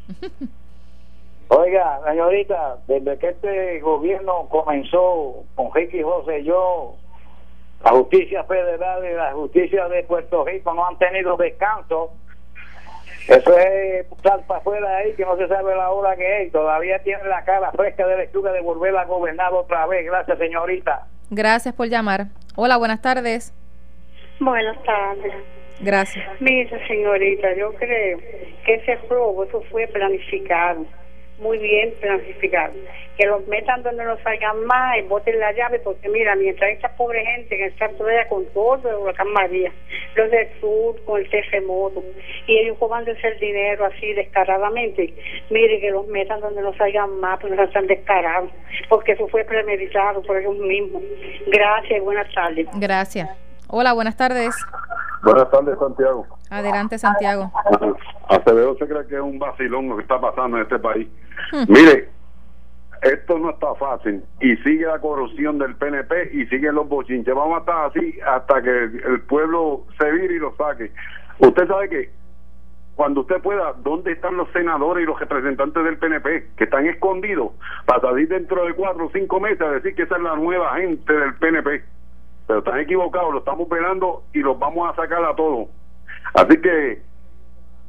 Oiga, 1.48 2.00
señorita, 2.08 2.78
desde 2.86 3.18
que 3.18 3.28
este 3.28 3.80
gobierno 3.80 4.48
comenzó 4.48 5.44
con 5.56 5.74
Ricky 5.74 6.00
José 6.00 6.42
yo, 6.42 6.94
la 7.84 7.90
justicia 7.90 8.44
federal 8.44 9.04
y 9.04 9.12
la 9.12 9.32
justicia 9.32 9.88
de 9.88 10.04
Puerto 10.04 10.42
Rico 10.42 10.72
no 10.72 10.86
han 10.86 10.96
tenido 10.96 11.36
descanso 11.36 12.12
eso 13.28 13.58
es 13.58 14.06
tal 14.22 14.44
para 14.46 14.60
afuera 14.60 14.96
ahí 14.96 15.12
que 15.14 15.24
no 15.24 15.36
se 15.36 15.48
sabe 15.48 15.74
la 15.74 15.90
hora 15.90 16.16
que 16.16 16.42
es. 16.42 16.52
Todavía 16.52 16.98
tiene 17.02 17.24
la 17.24 17.44
cara 17.44 17.72
fresca 17.72 18.06
de 18.06 18.18
lechuga 18.18 18.52
de 18.52 18.60
volver 18.60 18.96
a 18.96 19.04
gobernar 19.04 19.52
otra 19.52 19.86
vez. 19.86 20.06
Gracias, 20.06 20.38
señorita. 20.38 21.06
Gracias 21.30 21.74
por 21.74 21.88
llamar. 21.88 22.26
Hola, 22.54 22.76
buenas 22.76 23.02
tardes. 23.02 23.52
Buenas 24.38 24.80
tardes. 24.84 25.34
Gracias. 25.80 26.24
Mira, 26.40 26.78
señorita, 26.86 27.54
yo 27.54 27.74
creo 27.74 28.18
que 28.64 28.74
ese 28.74 28.96
robo, 29.08 29.44
eso 29.44 29.62
fue 29.70 29.86
planificado 29.88 30.86
muy 31.38 31.58
bien 31.58 31.92
planificado. 32.00 32.74
Que 33.16 33.26
los 33.26 33.46
metan 33.46 33.82
donde 33.82 34.04
no 34.04 34.16
salgan 34.18 34.64
más 34.64 34.98
y 34.98 35.02
boten 35.02 35.38
la 35.38 35.52
llave, 35.52 35.78
porque 35.80 36.08
mira, 36.08 36.34
mientras 36.36 36.70
esta 36.70 36.94
pobre 36.96 37.24
gente 37.24 37.56
que 37.56 37.66
está 37.66 37.88
todavía 37.90 38.28
con 38.28 38.44
todo 38.52 38.88
el 38.88 38.96
huracán 38.96 39.28
María, 39.32 39.72
los 40.14 40.30
del 40.30 40.48
sur 40.60 41.02
con 41.04 41.20
el 41.20 41.30
terremoto, 41.30 42.04
y 42.46 42.58
ellos 42.58 42.76
cobrándose 42.78 43.26
el 43.26 43.38
dinero 43.38 43.86
así 43.86 44.12
descaradamente, 44.12 45.14
mire 45.50 45.80
que 45.80 45.90
los 45.90 46.06
metan 46.08 46.40
donde 46.40 46.60
no 46.60 46.74
salgan 46.76 47.18
más, 47.20 47.40
porque 47.40 47.56
no 47.56 47.64
están 47.64 47.86
descarados, 47.86 48.50
porque 48.88 49.12
eso 49.12 49.26
fue 49.28 49.44
premeditado 49.44 50.22
por 50.22 50.36
ellos 50.36 50.58
mismos. 50.58 51.02
Gracias 51.46 51.98
y 51.98 52.00
buenas 52.00 52.32
tardes. 52.34 52.66
Gracias. 52.74 53.45
Hola, 53.68 53.92
buenas 53.92 54.16
tardes. 54.16 54.54
Buenas 55.22 55.50
tardes, 55.50 55.78
Santiago. 55.78 56.26
Adelante, 56.50 56.98
Santiago. 56.98 57.50
Acevedo 58.28 58.76
se 58.76 58.86
cree 58.86 59.06
que 59.06 59.16
es 59.16 59.20
un 59.20 59.38
vacilón 59.38 59.88
lo 59.88 59.96
que 59.96 60.02
está 60.02 60.20
pasando 60.20 60.56
en 60.56 60.62
este 60.62 60.78
país. 60.78 61.08
Hmm. 61.52 61.64
Mire, 61.68 62.08
esto 63.02 63.38
no 63.38 63.50
está 63.50 63.74
fácil 63.74 64.22
y 64.40 64.56
sigue 64.58 64.86
la 64.86 65.00
corrupción 65.00 65.58
del 65.58 65.74
PNP 65.74 66.30
y 66.32 66.46
siguen 66.46 66.76
los 66.76 66.88
bochinches. 66.88 67.34
Vamos 67.34 67.56
a 67.56 67.60
estar 67.60 67.84
así 67.86 68.18
hasta 68.26 68.62
que 68.62 68.84
el 68.84 69.20
pueblo 69.22 69.84
se 69.98 70.10
vire 70.12 70.34
y 70.34 70.38
lo 70.38 70.54
saque. 70.56 70.92
Usted 71.38 71.66
sabe 71.66 71.88
que 71.88 72.10
cuando 72.94 73.20
usted 73.20 73.42
pueda, 73.42 73.74
¿dónde 73.82 74.12
están 74.12 74.36
los 74.36 74.48
senadores 74.52 75.02
y 75.02 75.06
los 75.06 75.20
representantes 75.20 75.84
del 75.84 75.98
PNP 75.98 76.50
que 76.56 76.64
están 76.64 76.86
escondidos 76.86 77.52
para 77.84 78.00
salir 78.00 78.28
dentro 78.28 78.64
de 78.64 78.72
cuatro 78.74 79.06
o 79.06 79.10
cinco 79.12 79.38
meses 79.38 79.60
a 79.60 79.70
decir 79.72 79.94
que 79.94 80.04
esa 80.04 80.16
es 80.16 80.22
la 80.22 80.34
nueva 80.36 80.74
gente 80.76 81.12
del 81.12 81.34
PNP? 81.34 81.95
Pero 82.46 82.60
están 82.60 82.78
equivocados, 82.78 83.32
lo 83.32 83.38
estamos 83.40 83.62
esperando 83.62 84.24
y 84.32 84.38
los 84.40 84.58
vamos 84.58 84.90
a 84.90 84.94
sacar 84.94 85.24
a 85.24 85.34
todos. 85.34 85.68
Así 86.34 86.60
que 86.60 87.02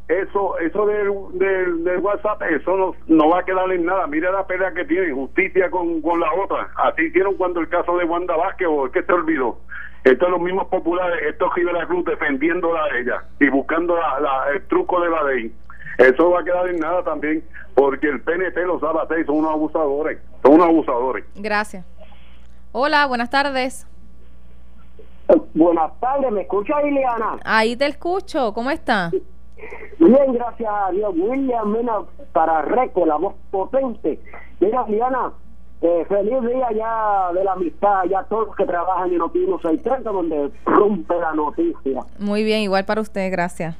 eso 0.07 0.57
eso 0.59 0.85
del, 0.85 1.83
del, 1.83 1.97
WhatsApp, 1.99 2.41
eso 2.43 2.77
no, 2.77 2.95
no, 3.07 3.29
va 3.29 3.39
a 3.39 3.45
quedar 3.45 3.71
en 3.71 3.85
nada. 3.85 4.07
Mira 4.07 4.31
la 4.31 4.47
pelea 4.47 4.73
que 4.73 4.85
tienen, 4.85 5.15
justicia 5.15 5.69
con, 5.69 6.01
con 6.01 6.19
la 6.19 6.33
otra. 6.33 6.69
Así 6.75 7.03
hicieron 7.03 7.35
cuando 7.35 7.59
el 7.59 7.69
caso 7.69 7.97
de 7.97 8.05
Wanda 8.05 8.35
Vázquez 8.35 8.67
o 8.69 8.85
el 8.85 8.91
que 8.91 9.03
se 9.03 9.11
olvidó. 9.11 9.59
Estos 10.03 10.29
los 10.29 10.39
mismos 10.39 10.67
populares, 10.67 11.19
estos 11.27 11.53
Rivera 11.53 11.85
Cruz 11.85 12.05
defendiéndola 12.05 12.85
a 12.85 12.97
ella 12.97 13.23
y 13.41 13.49
buscando 13.49 13.97
la, 13.97 14.45
el 14.53 14.65
truco 14.67 15.01
de 15.01 15.09
la 15.09 15.23
ley. 15.23 15.53
Eso 15.97 16.29
va 16.29 16.39
a 16.39 16.43
quedar 16.43 16.69
en 16.69 16.79
nada 16.79 17.03
también, 17.03 17.43
porque 17.73 18.07
el 18.07 18.21
PNP 18.21 18.65
los 18.65 18.81
hacer, 18.83 19.25
son 19.25 19.39
unos 19.39 19.51
abusadores, 19.51 20.19
son 20.43 20.53
unos 20.53 20.67
abusadores. 20.67 21.25
Gracias. 21.35 21.85
Hola, 22.71 23.05
buenas 23.07 23.29
tardes. 23.29 23.87
Buenas 25.53 25.99
tardes, 25.99 26.31
¿me 26.31 26.41
escucha 26.41 26.81
Liliana? 26.81 27.37
Ahí 27.43 27.75
te 27.75 27.85
escucho, 27.85 28.53
¿cómo 28.53 28.71
está? 28.71 29.11
Bien, 29.99 30.33
gracias 30.33 30.69
a 30.71 30.91
Dios. 30.91 31.13
William 31.17 31.71
Mena 31.71 31.99
para 32.31 32.61
Reco, 32.61 33.05
la 33.05 33.15
voz 33.15 33.33
potente. 33.49 34.19
Mira, 34.59 34.85
Liliana, 34.87 35.31
eh, 35.81 36.05
feliz 36.07 36.41
día 36.41 36.71
ya 36.75 37.33
de 37.33 37.43
la 37.43 37.53
amistad, 37.53 38.03
ya 38.09 38.23
todos 38.23 38.47
los 38.47 38.55
que 38.55 38.65
trabajan 38.65 39.11
en 39.11 39.17
Noticias 39.17 39.61
630, 39.61 40.11
donde 40.11 40.51
rompe 40.65 41.15
la 41.19 41.33
noticia. 41.33 42.01
Muy 42.19 42.43
bien, 42.43 42.61
igual 42.61 42.85
para 42.85 43.01
usted, 43.01 43.31
gracias. 43.31 43.75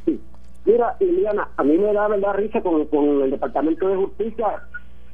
Mira, 0.66 0.96
Liliana, 1.00 1.50
a 1.56 1.64
mí 1.64 1.78
me 1.78 1.94
da 1.94 2.08
verdad 2.08 2.34
risa 2.34 2.62
con, 2.62 2.86
con 2.88 3.22
el 3.22 3.32
Departamento 3.32 3.88
de 3.88 3.96
Justicia 3.96 4.64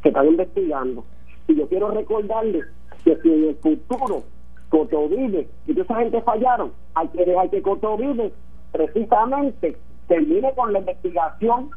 que 0.02 0.10
está 0.10 0.26
investigando. 0.26 1.04
Y 1.48 1.56
yo 1.56 1.68
quiero 1.68 1.92
recordarle 1.92 2.64
que 3.04 3.18
si 3.18 3.32
en 3.32 3.50
el 3.50 3.56
futuro 3.56 4.24
Cotovive 4.74 5.48
y 5.68 5.74
toda 5.74 5.84
esa 5.84 5.96
gente 5.98 6.22
fallaron, 6.24 6.72
hay 6.96 7.08
que 7.10 7.24
dejar 7.24 7.48
que 7.52 7.62
Cotovive 7.62 8.34
precisamente 8.72 9.78
termine 10.08 10.52
con 10.56 10.74
la 10.74 10.80
investigación, 10.80 11.70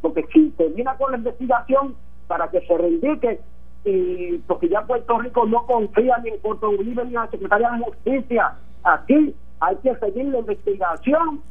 porque 0.00 0.24
si 0.32 0.48
termina 0.56 0.96
con 0.96 1.12
la 1.12 1.18
investigación 1.18 1.94
para 2.26 2.48
que 2.48 2.62
se 2.62 2.78
reivindique 2.78 3.40
y 3.84 4.38
porque 4.46 4.70
ya 4.70 4.80
Puerto 4.80 5.18
Rico 5.18 5.44
no 5.44 5.66
confía 5.66 6.16
ni 6.24 6.30
en 6.30 6.38
Cotovive 6.38 7.04
ni 7.04 7.10
en 7.10 7.12
la 7.12 7.30
Secretaría 7.30 7.70
de 7.70 7.84
Justicia, 7.84 8.54
aquí 8.82 9.34
hay 9.60 9.76
que 9.76 9.94
seguir 9.96 10.24
la 10.28 10.38
investigación 10.38 11.42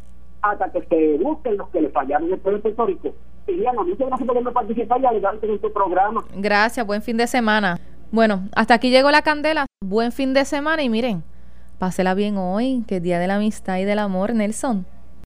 hasta 0.42 0.72
que 0.72 0.82
se 0.82 1.24
busquen 1.24 1.58
los 1.58 1.70
que 1.70 1.82
le 1.82 1.90
fallaron 1.90 2.28
después 2.28 2.56
de 2.56 2.62
Puerto 2.62 2.86
Rico. 2.88 3.14
Y 3.46 3.54
Diana, 3.54 3.84
muchas 3.84 4.08
gracias 4.08 4.28
por 4.28 4.54
participar 4.54 5.00
y 5.00 5.46
en 5.46 5.60
tu 5.60 5.72
programa. 5.72 6.24
Gracias, 6.36 6.88
buen 6.88 7.04
fin 7.04 7.18
de 7.18 7.28
semana. 7.28 7.78
Bueno, 8.12 8.50
hasta 8.56 8.74
aquí 8.74 8.90
llegó 8.90 9.12
la 9.12 9.22
candela. 9.22 9.67
Buen 9.86 10.12
fin 10.12 10.34
de 10.34 10.44
semana 10.44 10.82
y 10.82 10.90
miren, 10.90 11.24
pásela 11.78 12.16
bien 12.16 12.36
hoy, 12.40 12.84
que 12.88 12.96
es 12.96 13.04
Día 13.04 13.20
de 13.20 13.28
la 13.28 13.36
Amistad 13.36 13.78
y 13.78 13.84
del 13.84 14.00
Amor, 14.00 14.34
Nelson. 14.34 14.88